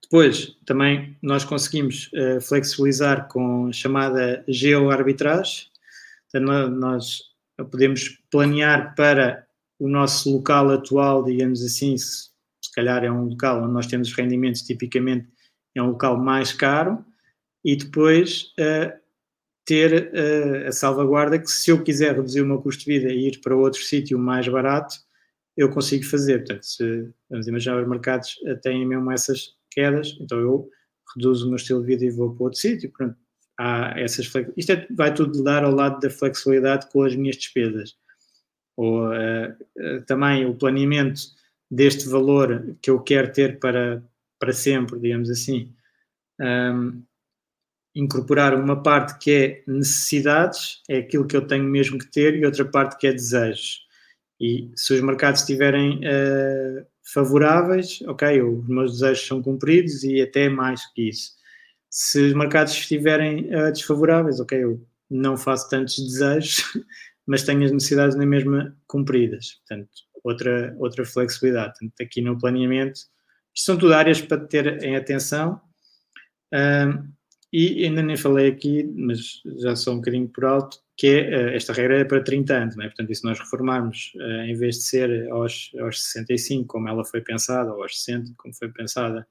[0.02, 5.68] Depois, também nós conseguimos uh, flexibilizar com a chamada geoarbitragem.
[6.28, 7.22] Então, nós
[7.58, 9.46] podemos planear para
[9.80, 12.33] o nosso local atual, digamos assim, se,
[12.74, 15.28] calhar é um local onde nós temos rendimentos, tipicamente
[15.76, 17.04] é um local mais caro,
[17.64, 18.94] e depois uh,
[19.66, 23.28] ter uh, a salvaguarda que se eu quiser reduzir o meu custo de vida e
[23.28, 24.96] ir para outro sítio mais barato,
[25.56, 26.40] eu consigo fazer.
[26.40, 30.70] Portanto, se vamos imaginar os mercados têm mesmo essas quedas, então eu
[31.16, 32.92] reduzo o meu estilo de vida e vou para outro sítio.
[32.92, 33.16] Pronto,
[33.60, 37.96] há essas Isto é, vai tudo dar ao lado da flexibilidade com as minhas despesas.
[38.76, 41.22] Ou uh, também o planeamento
[41.74, 44.04] deste valor que eu quero ter para,
[44.40, 45.74] para sempre, digamos assim.
[46.40, 47.04] Um,
[47.96, 52.46] incorporar uma parte que é necessidades, é aquilo que eu tenho mesmo que ter, e
[52.46, 53.82] outra parte que é desejos.
[54.40, 60.50] E se os mercados estiverem uh, favoráveis, ok, os meus desejos são cumpridos e até
[60.50, 61.34] mais que isso.
[61.90, 66.64] Se os mercados estiverem uh, desfavoráveis, ok, eu não faço tantos desejos,
[67.26, 69.62] mas tenho as necessidades na mesma cumpridas.
[69.68, 69.90] Portanto,
[70.24, 71.74] outra, outra flexibilidade.
[71.80, 73.00] Portanto, aqui no planeamento,
[73.54, 75.62] isto são tudo áreas para ter em atenção.
[76.54, 77.14] Uh,
[77.54, 81.20] e ainda nem falei aqui, mas já sou um bocadinho por alto, que é,
[81.52, 82.88] eh, esta regra é para 30 anos, não é?
[82.88, 87.06] Portanto, e se nós reformarmos, eh, em vez de ser aos, aos 65, como ela
[87.06, 89.28] foi pensada, ou aos 60, como foi pensada,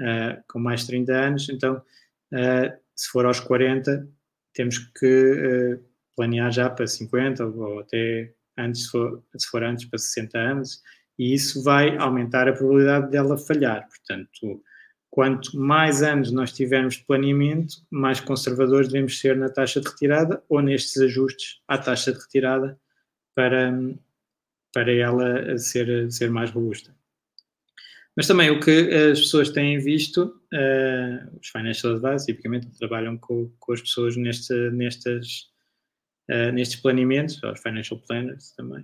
[0.00, 1.82] uh, com mais 30 anos, então,
[2.96, 4.08] se for aos 40,
[4.54, 5.78] temos que
[6.16, 10.82] planear já para 50, ou, ou até antes, for, se for antes, para 60 anos,
[11.18, 13.86] e isso vai aumentar a probabilidade dela falhar.
[13.88, 14.62] Portanto,
[15.10, 20.40] Quanto mais anos nós tivermos de planeamento, mais conservadores devemos ser na taxa de retirada
[20.48, 22.78] ou nestes ajustes à taxa de retirada
[23.34, 23.72] para,
[24.72, 26.94] para ela ser, ser mais robusta.
[28.16, 28.70] Mas também o que
[29.10, 35.48] as pessoas têm visto, uh, os financial advisors, tipicamente trabalham com, com as pessoas nestas,
[36.30, 38.82] uh, nestes planeamentos, os financial planners também,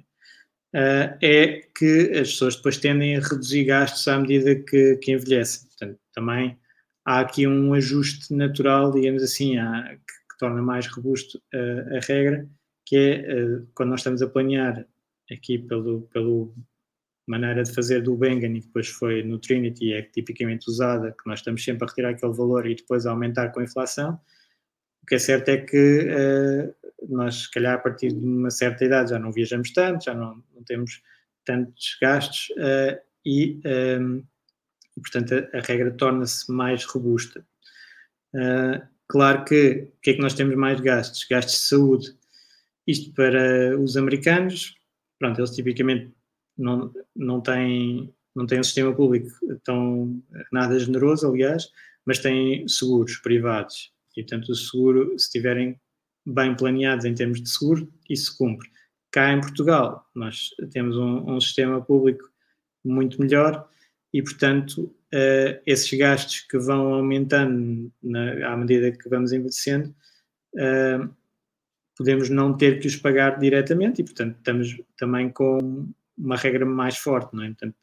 [0.74, 5.68] uh, é que as pessoas depois tendem a reduzir gastos à medida que, que envelhecem.
[5.68, 6.58] Portanto, também
[7.04, 12.46] há aqui um ajuste natural, digamos assim, há, que que torna mais robusto a regra,
[12.84, 14.86] que é quando nós estamos a planear
[15.32, 16.54] aqui pelo, pelo
[17.26, 21.40] maneira de fazer do Bengen e depois foi no Trinity, é tipicamente usada, que nós
[21.40, 24.20] estamos sempre a retirar aquele valor e depois a aumentar com a inflação.
[25.02, 26.74] O que é certo é que uh,
[27.08, 30.42] nós, se calhar, a partir de uma certa idade já não viajamos tanto, já não,
[30.54, 31.02] não temos
[31.44, 34.22] tantos gastos uh, e, um, ehm,
[34.96, 37.44] portanto, a, a regra torna-se mais robusta.
[38.34, 41.26] Uh, claro que o que é que nós temos mais gastos?
[41.28, 42.16] Gastos de saúde.
[42.86, 44.76] Isto para os americanos,
[45.18, 46.12] pronto, eles tipicamente
[46.56, 49.30] não, não têm não tem um sistema público
[49.64, 50.22] tão
[50.52, 51.70] nada generoso, aliás,
[52.04, 53.90] mas têm seguros privados.
[54.14, 55.80] E, portanto, o seguro, se estiverem
[56.26, 58.68] bem planeados em termos de seguro, isso cumpre.
[59.12, 62.28] Cá em Portugal, nós temos um, um sistema público
[62.84, 63.68] muito melhor
[64.12, 64.82] e, portanto,
[65.14, 69.94] uh, esses gastos que vão aumentando na, à medida que vamos envelhecendo,
[70.54, 71.14] uh,
[71.96, 76.96] podemos não ter que os pagar diretamente e, portanto, estamos também com uma regra mais
[76.96, 77.48] forte, não é?
[77.48, 77.74] Portanto,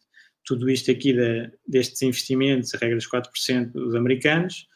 [0.45, 4.67] tudo isto aqui de, destes investimentos, a regra dos 4% dos americanos,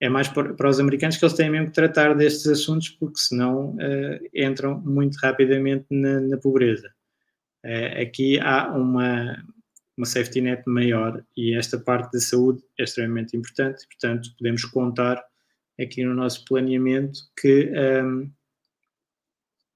[0.00, 3.70] é mais para, os americanos que eles têm mesmo que tratar destes assuntos, porque senão
[3.76, 6.92] uh, entram muito rapidamente na, na pobreza.
[7.64, 9.42] Uh, aqui há uma,
[9.96, 15.22] uma safety net maior e esta parte da saúde é extremamente importante, portanto, podemos contar
[15.80, 18.30] aqui no nosso planeamento que um, ehm,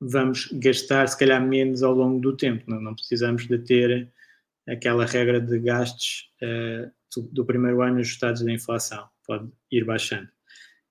[0.01, 4.11] vamos gastar se calhar menos ao longo do tempo, não, não precisamos de ter
[4.69, 10.29] aquela regra de gastos uh, do, do, primeiro ano ajustados da inflação, pode ir baixando.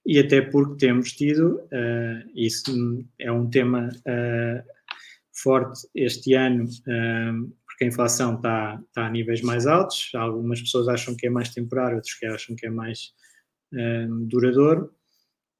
[0.05, 4.63] E até porque temos tido, uh, isso é um tema uh,
[5.41, 6.65] forte este ano,
[7.65, 11.49] porque a inflação está, está a níveis mais altos, algumas pessoas acham que é mais
[11.49, 13.13] temporário, outros que acham que é mais
[14.27, 14.91] duradouro,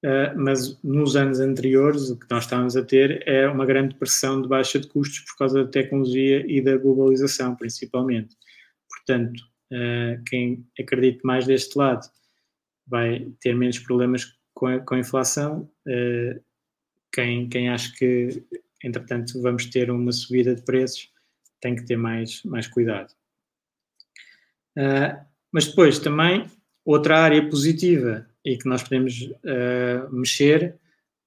[0.03, 4.41] Uh, mas nos anos anteriores o que nós estávamos a ter é uma grande pressão
[4.41, 8.33] de baixa de custos por causa da tecnologia e da globalização, principalmente.
[8.87, 9.37] Portanto,
[9.73, 12.07] uh, quem acredita mais deste lado
[12.89, 15.69] vai ter menos problemas com a, com a inflação.
[15.87, 16.41] Uh,
[17.13, 18.43] quem, quem acha que,
[18.83, 21.11] entretanto, vamos ter uma subida de preços
[21.61, 23.13] tem que ter mais, mais cuidado.
[25.51, 26.45] mas depois também,
[26.85, 30.75] outra área positiva e que nós podemos uh, mexer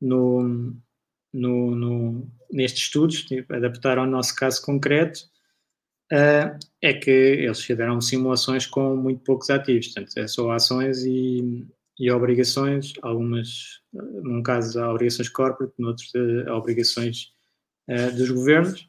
[0.00, 0.74] no,
[1.32, 5.31] no, no, nestes estudos, tipo, adaptar ao nosso caso concreto, uh,
[6.11, 11.66] é que eles fizeram simulações com muito poucos ativos, portanto, é só ações e,
[11.98, 16.12] e obrigações, algumas, num caso, há obrigações corporate, noutros,
[16.46, 17.32] há obrigações
[17.88, 18.88] uh, dos governos,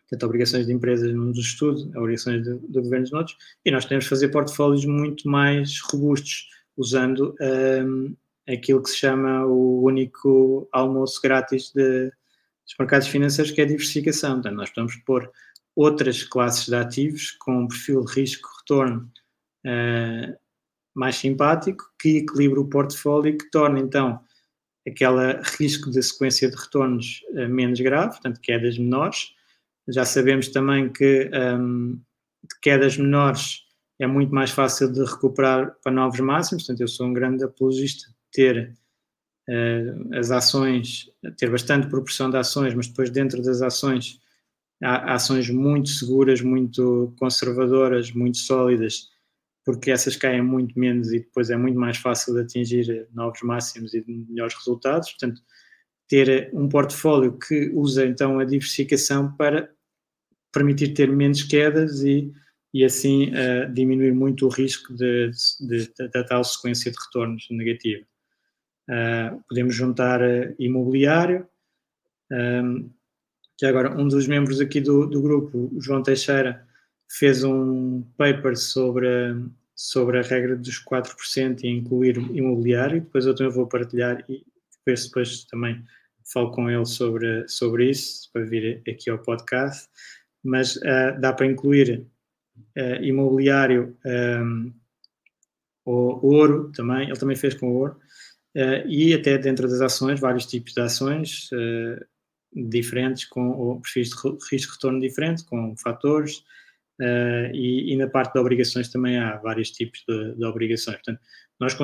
[0.00, 4.04] portanto, obrigações de empresas num dos estudos, obrigações de, de governos noutros, e nós temos
[4.04, 8.16] que fazer portfólios muito mais robustos, usando um,
[8.48, 13.66] aquilo que se chama o único almoço grátis de, dos mercados financeiros, que é a
[13.66, 14.34] diversificação.
[14.34, 15.30] Portanto, nós podemos pôr
[15.74, 19.10] outras classes de ativos com um perfil de risco-retorno
[19.66, 20.36] uh,
[20.94, 24.20] mais simpático, que equilibra o portfólio e que torna então
[24.86, 29.34] aquele risco de sequência de retornos uh, menos grave, portanto, quedas menores.
[29.88, 32.00] Já sabemos também que um,
[32.60, 33.62] quedas menores
[33.98, 36.64] é muito mais fácil de recuperar para novos máximos.
[36.64, 38.74] Portanto, eu sou um grande apologista de ter
[39.48, 44.20] uh, as ações, ter bastante proporção de ações, mas depois dentro das ações
[44.82, 49.10] há ações muito seguras, muito conservadoras, muito sólidas,
[49.64, 53.94] porque essas caem muito menos e depois é muito mais fácil de atingir novos máximos
[53.94, 55.10] e melhores resultados.
[55.10, 55.40] Portanto,
[56.08, 59.70] ter um portfólio que usa então a diversificação para
[60.52, 62.32] permitir ter menos quedas e
[62.74, 68.04] e assim uh, diminuir muito o risco da tal sequência de retornos negativa.
[68.88, 71.46] Uh, podemos juntar uh, imobiliário,
[72.30, 72.90] um,
[73.56, 76.66] que agora um dos membros aqui do, do grupo, João Teixeira,
[77.08, 79.06] fez um paper sobre,
[79.74, 84.44] sobre a regra dos 4% e incluir imobiliário, depois eu também vou partilhar e
[84.78, 85.84] depois, depois também
[86.32, 89.88] falo com ele sobre, sobre isso, para vir aqui ao podcast,
[90.42, 90.78] mas
[91.20, 92.06] dá para incluir
[92.76, 94.72] uh, imobiliário, um, ehm,
[95.84, 97.98] o ouro também, ele também fez com ouro,
[98.56, 102.04] uh, e até dentro das ações, vários tipos de ações uh,
[102.54, 104.16] diferentes, com perfis de
[104.50, 106.44] risco-retorno diferente, com fatores,
[107.52, 110.96] e, e, na parte de obrigações também há vários tipos de, de obrigações.
[110.96, 111.20] Portanto,
[111.58, 111.74] nós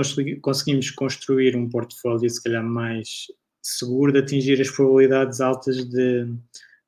[0.40, 3.26] conseguimos construir um portfólio, se calhar, mais
[3.62, 6.26] seguro de atingir as probabilidades altas de,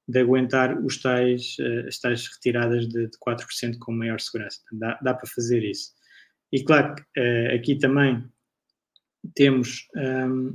[0.09, 4.61] de aguentar os tais, uh, as tais retiradas de, de 4% com maior segurança.
[4.73, 5.93] Dá, dá para fazer isso.
[6.53, 8.25] E claro que uh, aqui também
[9.35, 10.55] temos um, ehm,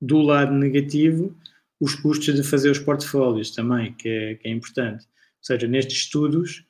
[0.00, 1.34] do lado negativo,
[1.80, 5.04] os custos de fazer os portfólios também, que é, que é importante.
[5.04, 6.66] Ou seja, nestes estudos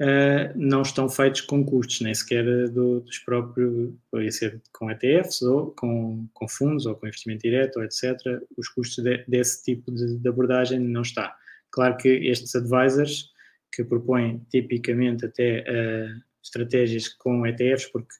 [0.00, 5.42] uh, não estão feitos com custos, nem sequer do, dos próprios, poderia ser com ETFs
[5.42, 8.16] ou com, com fundos ou com investimento direto, etc.
[8.56, 11.36] Os custos de, desse tipo de, de, abordagem não está.
[11.70, 13.30] Claro que estes advisors,
[13.70, 18.14] que propõem tipicamente até uh, estratégias com ETFs, porque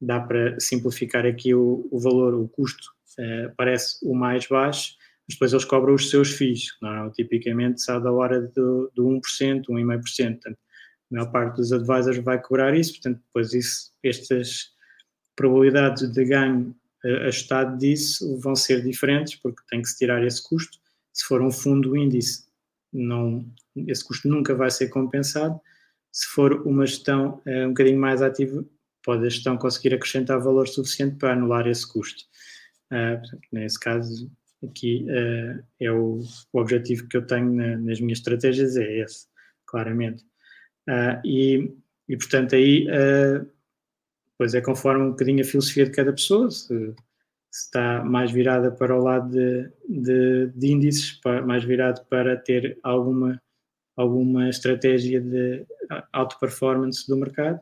[0.00, 4.99] dá para simplificar aqui o, o valor, o custo uh, parece o mais baixo,
[5.30, 7.10] mas depois eles cobram os seus FIIs, não, é?
[7.10, 10.40] tipicamente sai da hora do, do 1%, 1,5%.
[10.40, 10.58] Portanto,
[11.10, 14.72] a maior parte dos advisors vai cobrar isso, portanto, depois isso, estas
[15.36, 16.74] probabilidades de ganho
[17.04, 20.78] uh, ajustado disso vão ser diferentes, porque tem que se tirar esse custo.
[21.12, 22.46] Se for um fundo índice,
[22.92, 23.46] não,
[23.86, 25.60] esse custo nunca vai ser compensado.
[26.10, 28.64] Se for uma gestão uh, um bocadinho mais ativa,
[29.04, 32.24] pode a gestão conseguir acrescentar valor suficiente para anular esse custo.
[32.92, 33.20] Uh,
[33.52, 34.28] nesse caso,
[34.64, 36.20] aqui uh, é o,
[36.52, 39.26] o, objetivo que eu tenho na, nas minhas estratégias, é esse,
[39.66, 40.24] claramente.
[40.88, 41.74] Uh, e,
[42.08, 42.86] e, portanto, aí,
[44.36, 46.66] pois é conforme um bocadinho a filosofia de cada pessoa, se,
[47.50, 52.36] se está mais virada para o lado de, de, de índices, para, mais virado para
[52.36, 53.40] ter alguma,
[53.96, 55.64] alguma estratégia de
[56.12, 57.60] alta performance do mercado,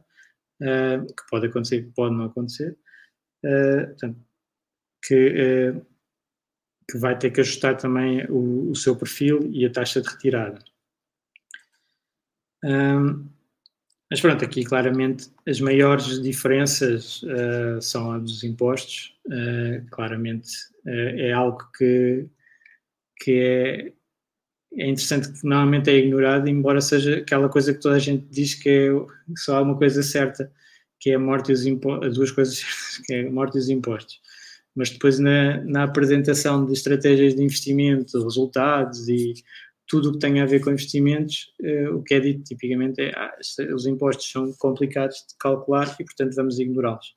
[0.58, 2.76] que pode acontecer, pode não acontecer.
[3.42, 4.18] portanto,
[5.02, 5.86] que, uh,
[6.90, 10.58] que vai ter que ajustar também o, o seu perfil e a taxa de retirada.
[12.64, 13.28] Um,
[14.10, 19.14] mas pronto, aqui claramente as maiores diferenças uh, são a dos impostos.
[19.26, 20.48] Uh, claramente
[20.86, 22.26] é algo que,
[23.18, 23.92] que é,
[24.80, 28.54] é interessante que normalmente é ignorado, embora seja aquela coisa que toda a gente diz
[28.54, 28.90] que é
[29.36, 30.50] só há uma coisa certa,
[30.98, 33.58] que é a morte e os impostos, duas coisas certas, que é a morte e
[33.58, 34.18] os impostos
[34.78, 39.34] mas depois na, na apresentação de estratégias de investimento, resultados e
[39.88, 43.10] tudo o que tem a ver com investimentos, uh, o que é dito tipicamente é
[43.16, 43.36] ah,
[43.74, 47.16] os impostos são complicados de calcular e, portanto, vamos ignorá-los.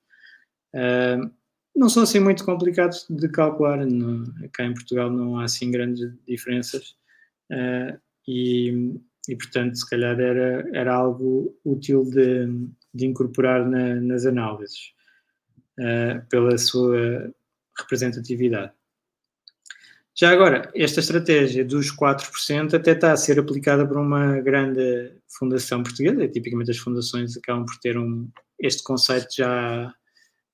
[0.73, 1.29] Uh,
[1.75, 6.11] não são assim muito complicados de calcular, não, cá em Portugal não há assim grandes
[6.27, 6.95] diferenças
[7.51, 7.95] uh,
[8.27, 8.99] e,
[9.29, 12.47] e, portanto, se calhar era, era algo útil de,
[12.91, 14.93] de incorporar na, nas análises,
[16.29, 17.33] pela sua
[17.77, 18.73] representatividade.
[20.13, 25.81] Já agora, esta estratégia dos 4% até está a ser aplicada por uma grande fundação
[25.81, 29.93] portuguesa, tipicamente as fundações acabam por ter um, este conceito já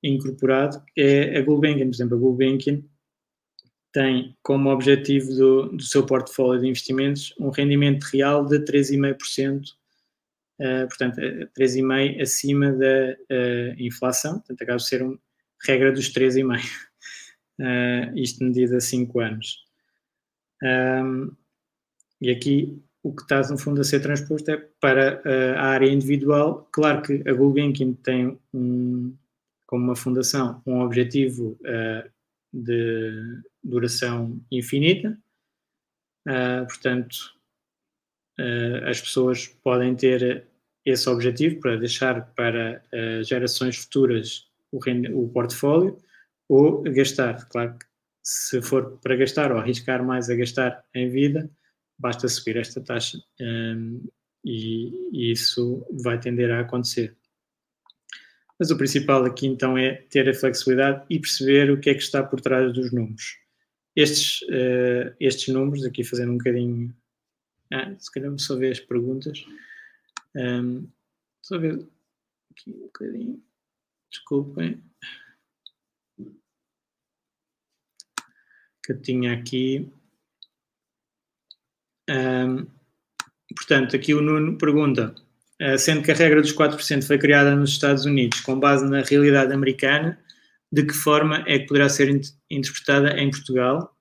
[0.03, 1.87] incorporado, é a Gulbenkian.
[1.87, 2.83] Por exemplo, a Gulbenkian
[3.91, 9.61] tem como objetivo do, do seu portfólio de investimentos um rendimento real de 3,5%,
[10.61, 11.19] uh, portanto,
[11.57, 15.19] 3,5% acima da uh, inflação, portanto, acaba de ser uma
[15.65, 16.86] regra dos 3,5%
[17.59, 19.65] uh, isto medido a 5 anos.
[20.63, 21.31] Um,
[22.19, 25.89] e aqui o que está no fundo a ser transposto é para uh, a área
[25.89, 26.67] individual.
[26.71, 29.15] Claro que a Gulbenkian tem um,
[29.65, 32.09] como uma fundação um objetivo uh,
[32.51, 35.17] de duração infinita,
[36.27, 37.35] uh, portanto
[38.87, 40.45] as pessoas podem ter
[40.85, 42.83] esse objetivo para deixar para
[43.23, 44.77] gerações futuras o,
[45.15, 45.97] o portfólio
[46.47, 47.47] ou gastar.
[47.49, 47.85] Claro que
[48.23, 51.49] se for para gastar ou arriscar mais a gastar em vida,
[51.97, 54.05] basta subir esta taxa um,
[54.43, 57.15] e, e, isso vai tender a acontecer.
[58.59, 62.01] Mas o principal aqui então é ter a flexibilidade e perceber o que é que
[62.01, 63.37] está por trás dos números.
[63.95, 66.95] Estes, uh, estes números, aqui fazendo um bocadinho.
[67.71, 69.45] Ah, se calhar vou só ver as perguntas.
[70.35, 70.87] Um,
[71.41, 71.85] só ver
[72.51, 73.43] aqui um bocadinho.
[74.09, 74.83] Desculpem.
[78.87, 79.91] Que eu tinha aqui.
[82.09, 82.65] Um,
[83.55, 85.13] portanto, aqui o Nuno pergunta:
[85.61, 89.01] uh, sendo que a regra dos 4% foi criada nos Estados Unidos com base na
[89.01, 90.17] realidade americana,
[90.71, 92.09] de que forma é que poderá ser
[92.49, 93.93] interpretada em Portugal,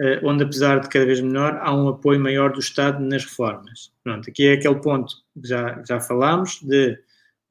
[0.00, 3.92] uh, onde, apesar de cada vez menor, há um apoio maior do Estado nas reformas?
[4.04, 6.92] Pronto, aqui é aquele ponto que já, já falámos, de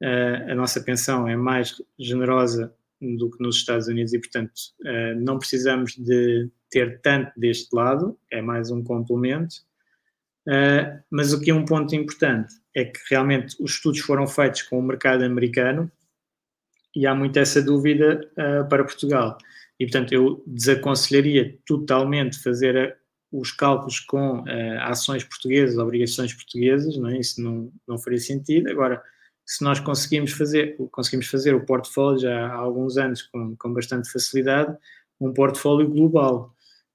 [0.02, 2.74] uh, a nossa pensão é mais generosa
[3.16, 8.18] do que nos Estados Unidos e, portanto, uh, não precisamos de ter tanto deste lado,
[8.30, 9.56] é mais um complemento.
[10.46, 14.82] Uh, mas aqui um ponto importante é que realmente os estudos foram feitos com o
[14.82, 15.90] mercado americano
[16.94, 19.36] e há muito essa dúvida uh, para Portugal.
[19.78, 22.96] E, portanto, eu desaconselharia totalmente fazer
[23.32, 24.44] os cálculos com
[24.82, 27.18] ações portuguesas, obrigações portuguesas, não é?
[27.18, 28.70] isso não, não faria sentido.
[28.70, 29.02] Agora,
[29.44, 34.10] se nós conseguimos fazer, conseguimos fazer o portfólio já há alguns anos com, com bastante
[34.10, 34.76] facilidade,
[35.20, 36.54] um portfólio global.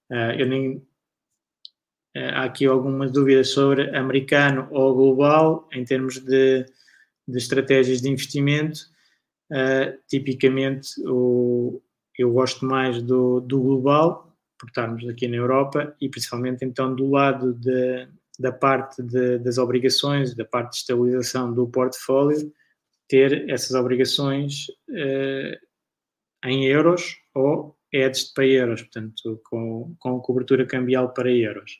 [0.09, 6.65] Uh, eu nem, uh, há aqui algumas dúvidas sobre americano ou global em termos de,
[7.27, 8.79] de estratégias de investimento.
[9.51, 11.81] Uh, tipicamente, o,
[12.17, 17.09] eu gosto mais do, do global, por estarmos aqui na Europa, e principalmente então do
[17.09, 18.07] lado de,
[18.39, 22.51] da parte de, das obrigações, da parte de estabilização do portfólio,
[23.07, 25.57] ter essas obrigações uh,
[26.45, 31.79] em euros ou hedged para euros, portanto, com, com cobertura cambial para euros.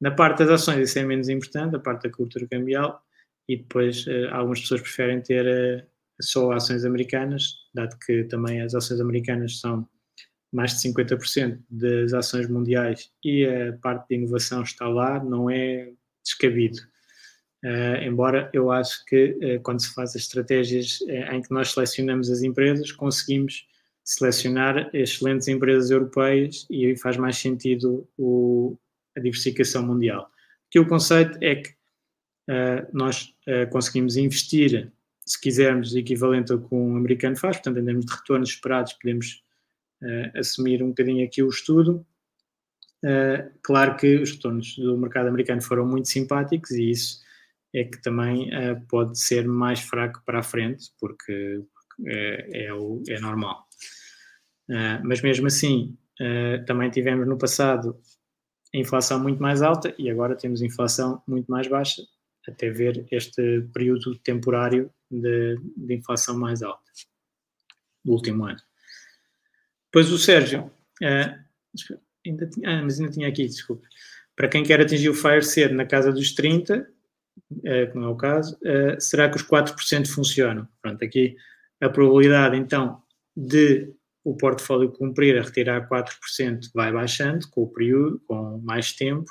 [0.00, 3.02] Na parte das ações, isso é menos importante, a parte da cobertura cambial,
[3.48, 5.86] e depois uh, algumas pessoas preferem ter uh,
[6.20, 9.86] só ações americanas, dado que também as ações americanas são
[10.52, 15.90] mais de 50% das ações mundiais e a parte de inovação está lá, não é
[16.22, 16.78] descabido.
[17.64, 21.70] Uh, embora eu acho que uh, quando se faz as estratégias uh, em que nós
[21.70, 23.68] selecionamos as empresas, conseguimos
[24.04, 28.76] selecionar excelentes empresas europeias e aí faz mais sentido o,
[29.16, 30.28] a diversificação mundial.
[30.68, 31.70] Que o conceito é que
[32.92, 33.32] nós
[33.70, 34.92] conseguimos investir,
[35.24, 39.44] se quisermos, equivalente ao que um americano faz, portanto, em termos de retornos esperados, podemos
[40.02, 42.04] uh, assumir um bocadinho aqui o estudo.
[43.04, 47.20] Uh, claro que os retornos do mercado americano foram muito simpáticos e isso
[47.74, 51.62] é que também uh, pode ser mais fraco para a frente, porque,
[52.06, 53.66] é, é, o, é normal.
[55.04, 55.96] mas mesmo assim,
[56.66, 57.98] também tivemos no passado
[58.74, 62.02] inflação muito mais alta e agora temos inflação muito mais baixa,
[62.48, 66.90] até ver este período temporário de, de inflação mais alta
[68.04, 68.60] do último ano.
[69.92, 70.70] Depois o Sérgio,
[71.02, 71.42] uh,
[72.26, 73.86] ainda tinha, ah, mas ainda tinha aqui, desculpa.
[74.34, 76.88] Para quem quer atingir o FIRE cedo na casa dos 30,
[77.50, 80.66] uh, como é o caso, uh, será que os 4% funcionam?
[80.80, 81.36] Pronto, aqui
[81.78, 83.02] a probabilidade então
[83.36, 83.92] de
[84.24, 89.30] o portfólio cumprir a retirar 4% vai baixando com o período, com mais tempo,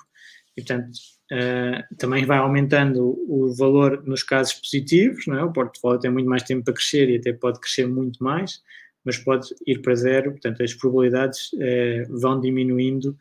[0.55, 0.91] e portanto
[1.31, 5.43] uh, também vai aumentando o valor nos casos positivos, não é?
[5.43, 8.61] o portfólio tem muito mais tempo para crescer e até pode crescer muito mais,
[9.03, 13.17] mas pode ir para zero, portanto as probabilidades eh, vão diminuindo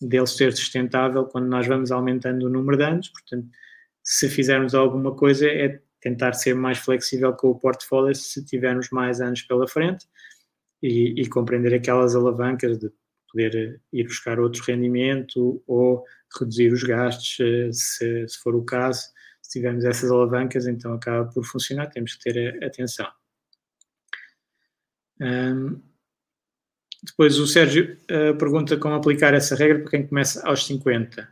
[0.00, 3.48] dele ser sustentável quando nós vamos aumentando o número de anos, portanto
[4.02, 9.20] se fizermos alguma coisa é tentar ser mais flexível com o portfólio se tivermos mais
[9.20, 10.06] anos pela frente
[10.82, 12.90] e, e compreender aquelas alavancas de
[13.30, 16.04] poder ir buscar outro rendimento ou
[16.38, 19.02] reduzir os gastos, eh, se, se for o caso,
[19.42, 23.19] se tivermos essas alavancas, então acaba por funcionar, temos que ter atenção.
[25.20, 25.80] Um,
[27.02, 31.28] depois o Sérgio uh, pergunta como aplicar essa regra para quem começa aos 50.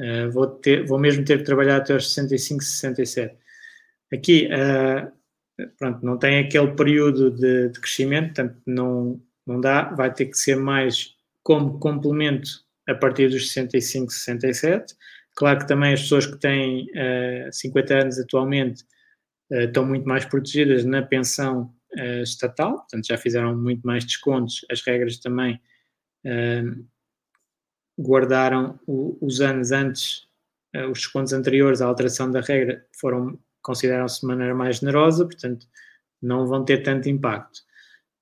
[0.00, 3.36] Uh, vou, ter, vou mesmo ter que trabalhar até aos 65, 67.
[4.12, 5.12] Aqui, uh,
[5.78, 10.38] pronto, não tem aquele período de, de, crescimento, portanto não, não dá, vai ter que
[10.38, 12.48] ser mais como complemento
[12.88, 14.94] a partir dos 65, 67.
[15.36, 16.86] Claro que também as pessoas que têm
[17.50, 18.84] 50 anos atualmente
[19.50, 24.80] estão muito mais protegidas na pensão uh, estatal, portanto já fizeram muito mais descontos, as
[24.82, 25.60] regras também
[26.24, 26.84] uh,
[27.98, 30.26] guardaram o, os anos antes,
[30.76, 35.66] uh, os descontos anteriores à alteração da regra foram consideraram-se de maneira mais generosa, portanto
[36.20, 37.60] não vão ter tanto impacto.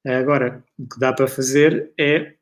[0.07, 2.35] Agora, o que dá para fazer é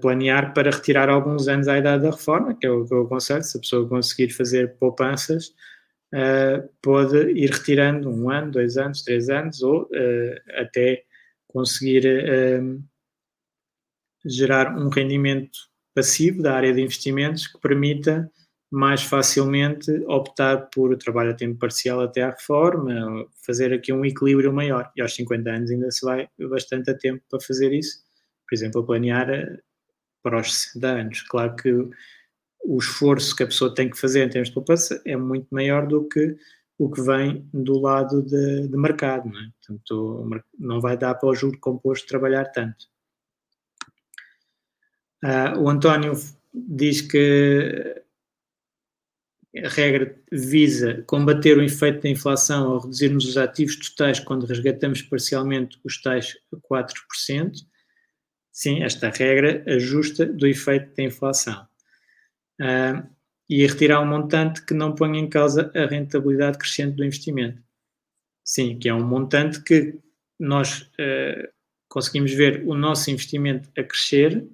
[0.00, 3.42] planear para retirar alguns anos à idade da reforma, que é o que eu aconselho,
[3.42, 5.54] se a pessoa conseguir fazer poupanças,
[6.12, 11.04] uh, pode ir retirando um ano, dois anos, três anos, ou uh, até
[11.48, 12.82] conseguir uh,
[14.24, 15.58] gerar um rendimento
[15.94, 18.30] passivo da área de investimentos que permita
[18.70, 24.50] mais facilmente optar por trabalho a tempo parcial até à reforma, fazer aqui um equilíbrio
[24.50, 24.90] maior.
[24.96, 27.98] E aos 50 anos ainda se vai bastante a tempo para fazer isso.
[28.48, 29.28] Por exemplo, planear
[30.22, 31.22] para os 60 anos.
[31.22, 31.70] Claro que
[32.64, 35.86] o esforço que a pessoa tem que fazer em termos de poupança é muito maior
[35.86, 36.36] do que
[36.78, 39.50] o que vem do lado de, de mercado, não é?
[39.58, 42.86] Portanto, não vai dar para o juro composto trabalhar tanto.
[45.24, 46.12] Uh, o António
[46.52, 48.02] diz que
[49.64, 55.02] a regra visa combater o efeito da inflação ao reduzirmos os ativos totais quando resgatamos
[55.02, 56.36] parcialmente os tais
[56.70, 57.52] 4%.
[58.50, 61.66] Sim, esta regra ajusta do efeito da inflação
[62.60, 63.06] uh,
[63.48, 67.62] e retirar um montante que não ponha em causa a rentabilidade crescente do investimento.
[68.44, 69.98] Sim, que é um montante que
[70.38, 71.48] nós uh,
[71.88, 74.46] conseguimos ver o nosso investimento a crescer,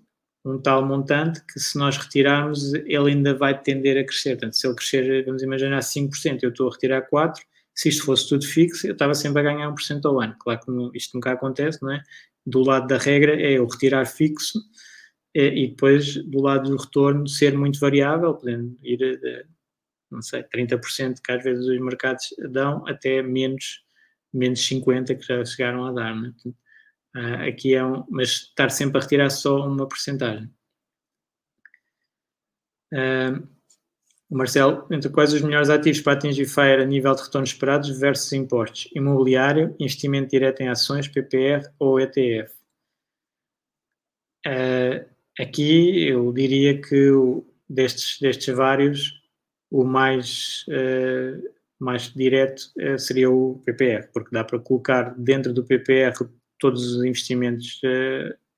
[0.45, 4.31] um tal montante que se nós retirarmos, ele ainda vai tender a crescer.
[4.31, 7.35] Portanto, se ele crescer, vamos imaginar 5%, eu estou a retirar 4%,
[7.75, 10.35] se isto fosse tudo fixo, eu estava sempre a ganhar 1% ao ano.
[10.41, 12.03] Claro que isto nunca acontece, não é?
[12.49, 14.59] do lado da regra é o retirar fixo
[15.35, 19.47] e depois do lado do retorno ser muito variável, podendo ir de,
[20.11, 23.85] não sei, 30% que às vezes os mercados dão até menos,
[24.33, 26.15] menos 50% que já chegaram a dar.
[26.15, 26.33] Né?
[27.17, 30.51] Uh, aqui é um, mas estar sempre a retirar só uma porcentagem.
[32.93, 33.47] Uh,
[34.31, 38.33] Marcelo, entre quais os melhores ativos para atingir FIRE a nível de retornos esperados versus
[38.33, 38.91] impostos?
[38.95, 42.53] Imobiliário, investimento direto em ações, PPR ou ETF?
[44.47, 47.11] Uh, aqui eu diria que
[47.69, 49.23] destes, destes vários,
[49.71, 51.43] o mais, uh,
[51.79, 56.13] mais direto uh, seria o PPR, porque dá para colocar dentro do PPR
[56.59, 57.81] todos os investimentos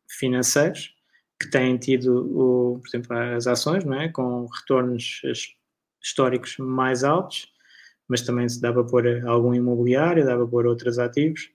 [0.08, 0.94] financeiros
[1.38, 4.08] que têm tido, o, por exemplo, as ações, não é?
[4.08, 5.20] com retornos
[6.02, 7.48] históricos mais altos,
[8.08, 11.50] mas também se dá para pôr algum imobiliário, dá para pôr outros ativos,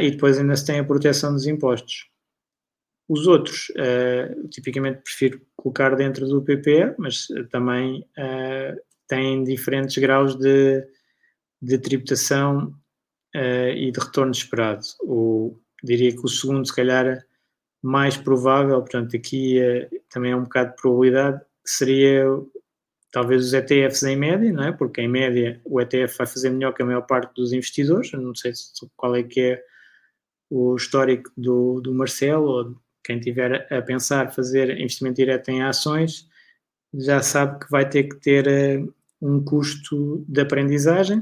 [0.00, 2.11] e depois ainda se tem a proteção dos impostos.
[3.12, 10.34] Os outros, uh, tipicamente prefiro colocar dentro do PPE, mas também uh, têm diferentes graus
[10.34, 10.82] de,
[11.60, 12.74] de tributação
[13.36, 14.80] uh, e de retorno esperado.
[15.02, 17.22] O, diria que o segundo, se calhar,
[17.82, 19.60] mais provável, portanto, aqui
[20.08, 22.24] também é um bocado de probabilidade, seria
[23.12, 24.72] talvez os ETFs em média, não é?
[24.72, 28.10] Porque em média o ETF vai fazer melhor que a maior parte dos investidores.
[28.12, 28.52] não sei
[28.96, 29.64] qual é que é
[30.48, 36.28] o histórico do, do Marcelo ou quem tiver a pensar fazer investimento direto em ações
[36.94, 41.20] já sabe que vai ter que ter uh, um custo de aprendizagem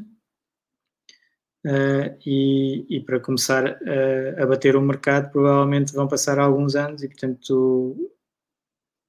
[1.66, 7.02] uh, e, e, para começar uh, a bater o mercado provavelmente vão passar alguns anos
[7.02, 8.10] e portanto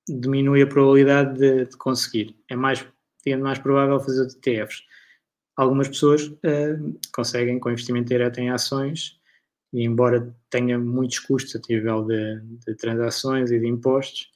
[0.08, 2.36] diminui a probabilidade de, de conseguir.
[2.50, 2.86] É mais,
[3.26, 4.84] é mais provável fazer ETFs.
[5.56, 6.32] Algumas pessoas
[7.14, 9.21] conseguem com investimento direto em ações
[9.74, 14.30] e embora tenha muitos custos a nível de, de transações e de impostos,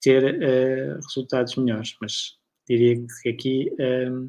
[0.00, 1.96] ter uh, resultados melhores.
[2.00, 2.36] Mas
[2.68, 4.28] diria que aqui, um, ehm,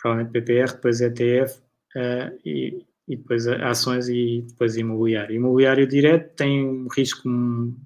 [0.00, 1.60] provavelmente PPR, depois ETF uh,
[1.96, 5.34] eh, e, e, depois ações e depois imobiliário.
[5.34, 7.28] Imobiliário direto tem um risco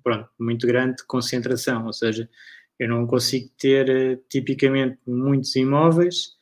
[0.05, 2.29] pronto, muito grande de concentração, ou seja,
[2.79, 6.37] eu não consigo ter uh, tipicamente muitos imóveis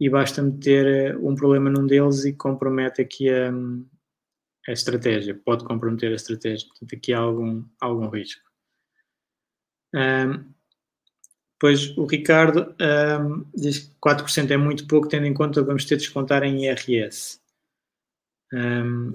[0.00, 3.52] e basta-me ter um problema num deles e compromete aqui a,
[4.68, 6.68] a estratégia, pode comprometer a estratégia.
[6.68, 8.42] Portanto, aqui há algum, algum risco.
[9.94, 10.52] Um,
[11.54, 12.74] depois o Ricardo
[13.20, 16.42] um, diz que 4% é muito pouco, tendo em conta que vamos ter de descontar
[16.42, 17.40] em IRS.
[18.52, 19.14] Um,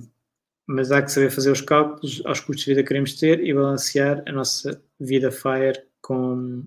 [0.65, 3.53] mas há que saber fazer os cálculos aos custos de vida que queremos ter e
[3.53, 6.65] balancear a nossa vida FIRE com,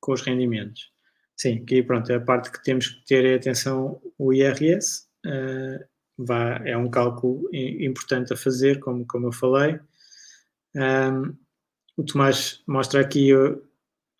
[0.00, 0.90] com os rendimentos.
[1.36, 5.06] Sim, aqui pronto, é a parte que temos que ter atenção o IRS.
[5.26, 5.89] Uh,
[6.24, 9.78] vá, é um cálculo importante a fazer, como, como eu falei.
[10.74, 11.34] Um,
[11.96, 13.30] o Tomás mostra aqui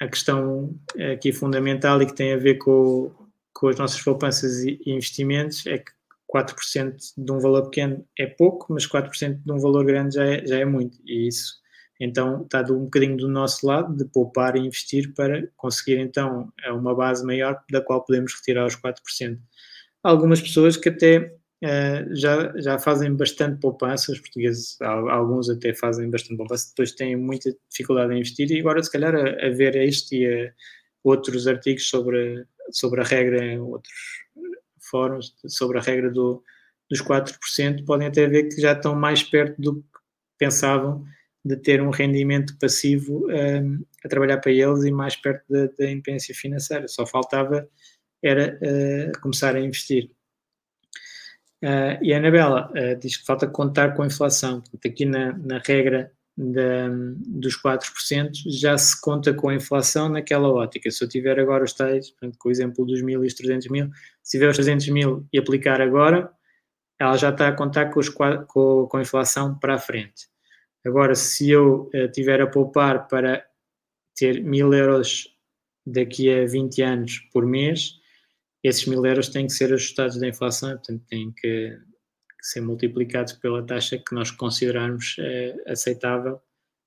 [0.01, 0.75] a questão
[1.13, 3.13] aqui fundamental e que tem a ver com,
[3.53, 5.93] com as nossas poupanças e investimentos, é que
[6.35, 10.47] 4% de um valor pequeno é pouco, mas 4% de um valor grande já é,
[10.47, 10.99] já é muito.
[11.05, 11.61] E isso,
[12.01, 16.95] então, está um bocadinho do nosso lado, de poupar e investir para conseguir, então, uma
[16.95, 19.39] base maior da qual podemos retirar os 4%.
[20.03, 25.75] Há algumas pessoas que até Uh, já, já fazem bastante poupança, os portugueses, alguns até
[25.75, 29.51] fazem bastante poupança, depois têm muita dificuldade em investir e agora se calhar a, a
[29.51, 30.53] ver este e a
[31.05, 33.93] outros artigos sobre, sobre a regra em outros
[34.91, 36.43] fóruns, sobre a regra do,
[36.91, 39.89] dos 4%, podem até ver que já estão mais perto do que
[40.39, 41.05] pensavam
[41.45, 45.67] de ter um rendimento passivo um, ehm, a trabalhar para eles e mais perto da,
[45.79, 46.87] da independência financeira.
[46.89, 47.69] Só faltava
[48.23, 50.11] era uh, começar a investir.
[51.63, 54.61] Uh, e a Anabela uh, diz que falta contar com a inflação.
[54.61, 56.89] Portanto, aqui na, na regra da,
[57.27, 60.91] dos 4% já se conta com a inflação naquela ótica.
[60.91, 63.69] Se eu tiver agora os tais, portanto, com o exemplo dos mil e os 300
[63.69, 63.91] mil,
[64.23, 66.33] se tiver os 300 mil e aplicar agora,
[66.99, 70.29] ela já está a contar com, os, com, com a inflação para a frente.
[70.85, 73.45] Agora, se eu uh, tiver a poupar para
[74.17, 75.29] ter mil euros
[75.87, 78.00] daqui a 20 anos por mês,
[78.63, 81.79] esses mil euros têm que ser ajustados da inflação, portanto, têm que,
[82.43, 86.41] ser multiplicados pela taxa que nós considerarmos é, aceitável,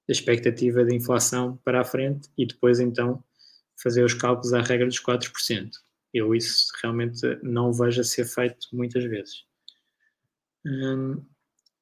[0.10, 3.24] a expectativa de inflação para a frente e depois então
[3.82, 5.72] fazer os cálculos à regra dos 4%.
[6.14, 9.46] Eu isso realmente não vejo a ser feito muitas vezes.
[10.66, 11.24] Hum,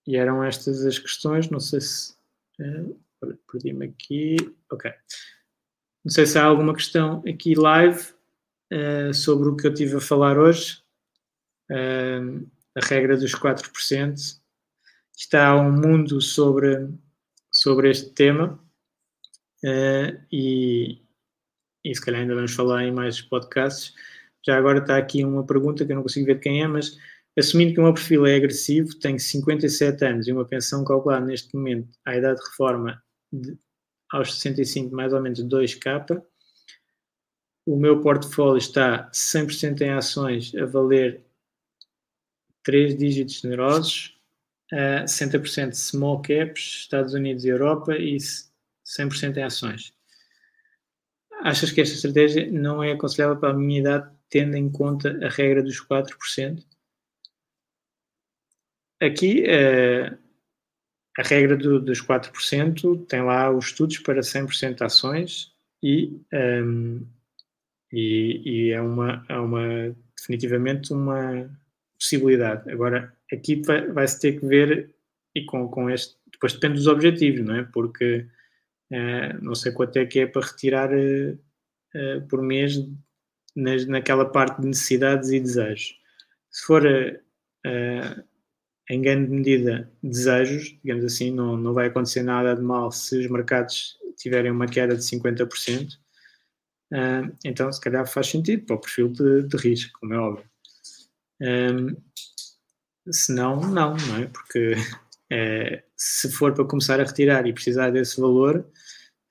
[0.08, 2.14] e eram estas as questões, não sei se.
[2.60, 3.00] Uh,
[3.52, 4.36] Perdi-me aqui.
[4.72, 4.92] Ok.
[6.04, 8.14] Não sei se há alguma questão aqui live
[8.72, 10.82] uh, sobre o que eu tive a falar hoje,
[11.70, 14.40] uh, a regra dos 4%.
[15.16, 16.90] está um mundo sobre,
[17.52, 18.60] sobre este tema
[19.64, 21.02] uh, e,
[21.84, 23.94] e se calhar ainda vamos falar em mais podcasts.
[24.46, 26.98] Já agora está aqui uma pergunta que eu não consigo ver de quem é, mas
[27.38, 31.56] assumindo que o meu perfil é agressivo, tenho 57 anos e uma pensão calculada neste
[31.56, 33.02] momento à idade de reforma
[33.32, 33.58] de,
[34.12, 36.22] aos 65 mais ou menos 2K,
[37.66, 41.24] o meu portfólio está 100% em ações a valer
[42.64, 44.20] 3 dígitos generosos,
[44.74, 49.94] uh, 60% small caps, Estados Unidos e Europa e 100% em ações.
[51.44, 55.30] Achas que esta estratégia não é aconselhável para a minha idade, tendo em conta a
[55.30, 56.64] regra dos 4%?
[59.02, 60.18] Aqui, uh,
[61.18, 65.52] a regra do, dos 4% tem lá os estudos para 100% de ações
[65.82, 67.08] e, um, ehm,
[67.92, 71.50] e, e, é, uma, é uma, definitivamente uma
[72.00, 72.70] possibilidade.
[72.72, 73.62] Agora, aqui
[73.94, 74.94] vai-se ter que ver,
[75.36, 77.64] e com, com este, depois depende dos objetivos, não é?
[77.64, 78.26] Porque
[78.92, 82.76] uh, não sei quanto é que é para retirar uh, uh, por mês
[83.56, 86.00] nas, naquela parte de necessidades e desejos.
[86.50, 86.84] Se for
[88.90, 93.28] em grande medida desejos, digamos assim, não, não vai acontecer nada de mal se os
[93.28, 95.98] mercados tiverem uma queda de 50%.
[97.46, 100.46] Então, se calhar faz sentido para o perfil de, de risco, como é óbvio.
[101.42, 101.96] Um,
[103.12, 104.28] se não, não, não é?
[104.28, 104.76] Porque
[105.32, 108.66] é, se for para começar a retirar e precisar desse valor,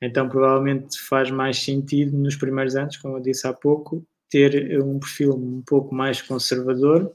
[0.03, 4.99] então provavelmente faz mais sentido nos primeiros anos, como eu disse há pouco, ter um
[4.99, 7.13] perfil um pouco mais conservador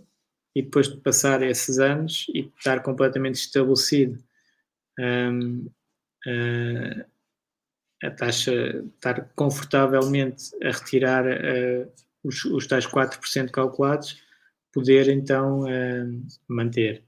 [0.56, 4.24] e depois de passar esses anos e estar completamente estabelecido
[5.00, 5.66] um,
[6.28, 7.06] uh,
[8.06, 11.92] a taxa, estar confortavelmente a retirar uh,
[12.24, 14.22] os, os tais 4% calculados,
[14.74, 17.04] poder então uh, manter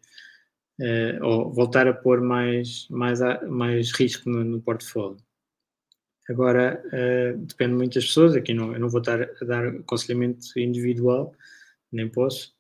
[0.80, 5.18] uh, ou voltar a pôr mais, mais, mais risco no, no portfólio.
[6.30, 6.84] Agora,
[7.38, 11.34] depende muito das pessoas, aqui não, eu não vou estar a dar aconselhamento individual,
[11.90, 12.54] nem posso,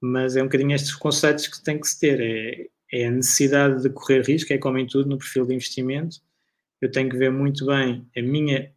[0.00, 3.82] mas é um bocadinho estes conceitos que tem que se ter, é, é a necessidade
[3.82, 6.20] de correr risco, é como em tudo no perfil de investimento,
[6.80, 8.72] eu tenho que ver muito bem a minha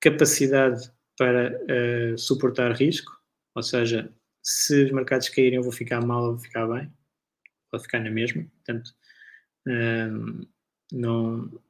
[0.00, 1.56] capacidade para
[2.16, 3.12] suportar risco,
[3.54, 4.12] ou seja,
[4.42, 6.92] se os mercados caírem eu vou ficar mal ou vou ficar bem,
[7.70, 8.92] vou ficar na mesma, portanto,
[9.66, 10.46] um,
[10.92, 11.62] não,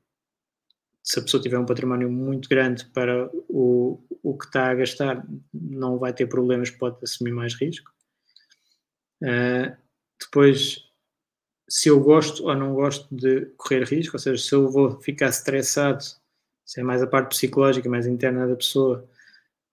[1.02, 5.26] se a pessoa tiver um património muito grande para o, o que está a gastar,
[5.52, 7.92] não vai ter problemas, pode assumir mais risco.
[9.22, 9.76] Uh,
[10.20, 10.91] depois,
[11.68, 15.28] se eu gosto ou não gosto de correr risco, ou seja, se eu vou ficar
[15.28, 16.02] estressado,
[16.64, 19.08] se é mais a parte psicológica, mais interna da pessoa,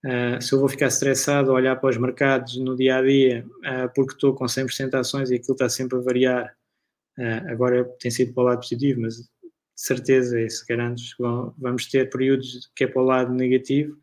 [0.04, 3.46] Uh, se eu vou ficar estressado a olhar para os mercados no dia a dia,
[3.58, 6.56] uh, porque estou com 100% de ações e aquilo está sempre a variar,
[7.18, 9.28] uh, agora tem sido para o lado positivo, mas de
[9.76, 11.02] certeza, isso garanto,
[11.58, 13.96] vamos ter períodos que é para o lado negativo.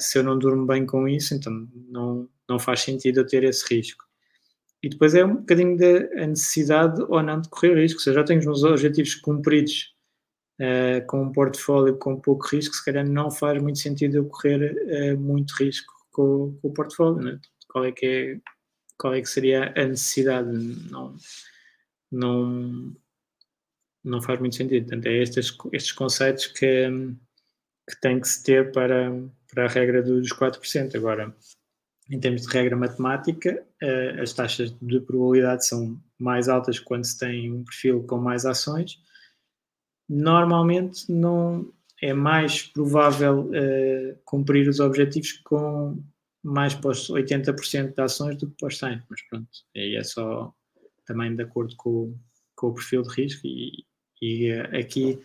[0.00, 3.64] se eu não durmo bem com isso, então não, não faz sentido eu ter esse
[3.74, 4.07] risco.
[4.82, 8.00] E depois é um bocadinho da necessidade ou não de correr risco.
[8.00, 9.94] Se eu já tenho os meus objetivos cumpridos
[10.60, 14.72] uh, com um portfólio com pouco risco, se calhar não faz muito sentido eu correr
[14.72, 17.20] uh, muito risco com, com o portfólio.
[17.20, 17.40] Né?
[17.68, 18.40] Qual, é que é,
[18.96, 20.48] qual é que seria a necessidade?
[20.90, 21.16] Não,
[22.10, 22.96] não,
[24.04, 24.84] não faz muito sentido.
[24.86, 26.88] Portanto, é estes, estes conceitos que,
[27.88, 29.10] que tem que se ter para,
[29.52, 30.94] para a regra dos 4%.
[30.94, 31.34] Agora,
[32.10, 37.18] em termos de regra matemática, uh, as taxas de probabilidade são mais altas quando se
[37.18, 39.00] tem um perfil com mais ações
[40.08, 41.70] normalmente não
[42.00, 46.02] é mais provável uh, cumprir os objetivos com
[46.42, 50.54] mais os 80% de ações do que para os 100%, mas pronto, aí é só
[51.04, 52.16] também de acordo com,
[52.56, 53.84] com o perfil de risco e,
[54.22, 55.20] e uh, aqui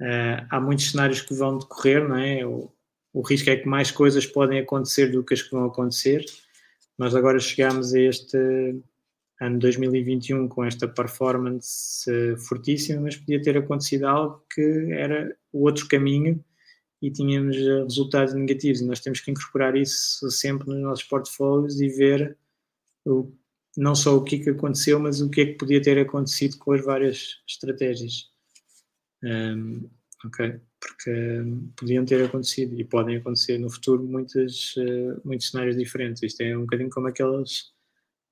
[0.00, 2.44] uh, há muitos cenários que vão decorrer, não é?
[2.44, 2.72] O,
[3.18, 6.24] o risco é que mais coisas podem acontecer do que as que vão acontecer,
[6.96, 8.38] mas agora chegamos a este
[9.40, 12.08] ano 2021 com esta performance
[12.46, 16.44] fortíssima, mas podia ter acontecido algo que era o outro caminho
[17.02, 18.82] e tínhamos resultados negativos.
[18.82, 22.38] E nós temos que incorporar isso sempre nos nossos portfólios e ver
[23.04, 23.32] o,
[23.76, 26.56] não só o que, é que aconteceu, mas o que é que podia ter acontecido
[26.58, 28.30] com as várias estratégias.
[29.24, 29.90] Um,
[30.24, 30.60] ok?
[30.80, 36.22] Porque um, podiam ter acontecido e podem acontecer no futuro muitas, uh, muitos cenários diferentes.
[36.22, 37.72] Isto é um bocadinho como aquelas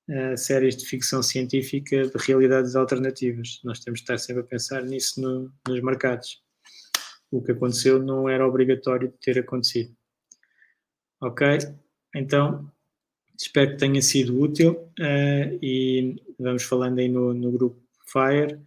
[0.09, 3.59] uh, séries de ficção científica de realidades alternativas.
[3.63, 6.41] Nós temos de estar sempre a pensar nisso no, nos mercados.
[7.29, 9.93] O que aconteceu não era obrigatório de ter acontecido.
[11.21, 11.45] Ok?
[12.15, 12.71] Então,
[13.37, 18.59] espero que tenha sido útil uh, e vamos falando aí no, no grupo Fire.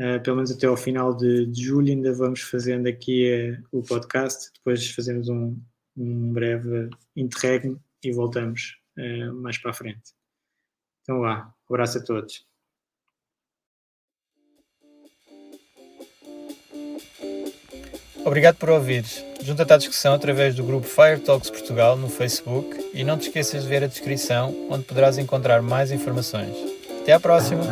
[0.00, 3.82] Uh, pelo menos até ao final de, de julho ainda vamos fazendo aqui uh, o
[3.82, 5.60] podcast, depois fazemos um,
[5.94, 8.78] um breve interregno e voltamos
[9.36, 10.12] mais para a frente.
[11.02, 12.46] Então lá, um abraço a todos.
[18.24, 19.24] Obrigado por ouvires.
[19.42, 23.62] Junta-te à discussão através do grupo Fire Talks Portugal no Facebook e não te esqueças
[23.62, 26.54] de ver a descrição, onde poderás encontrar mais informações.
[27.00, 27.62] Até à próxima!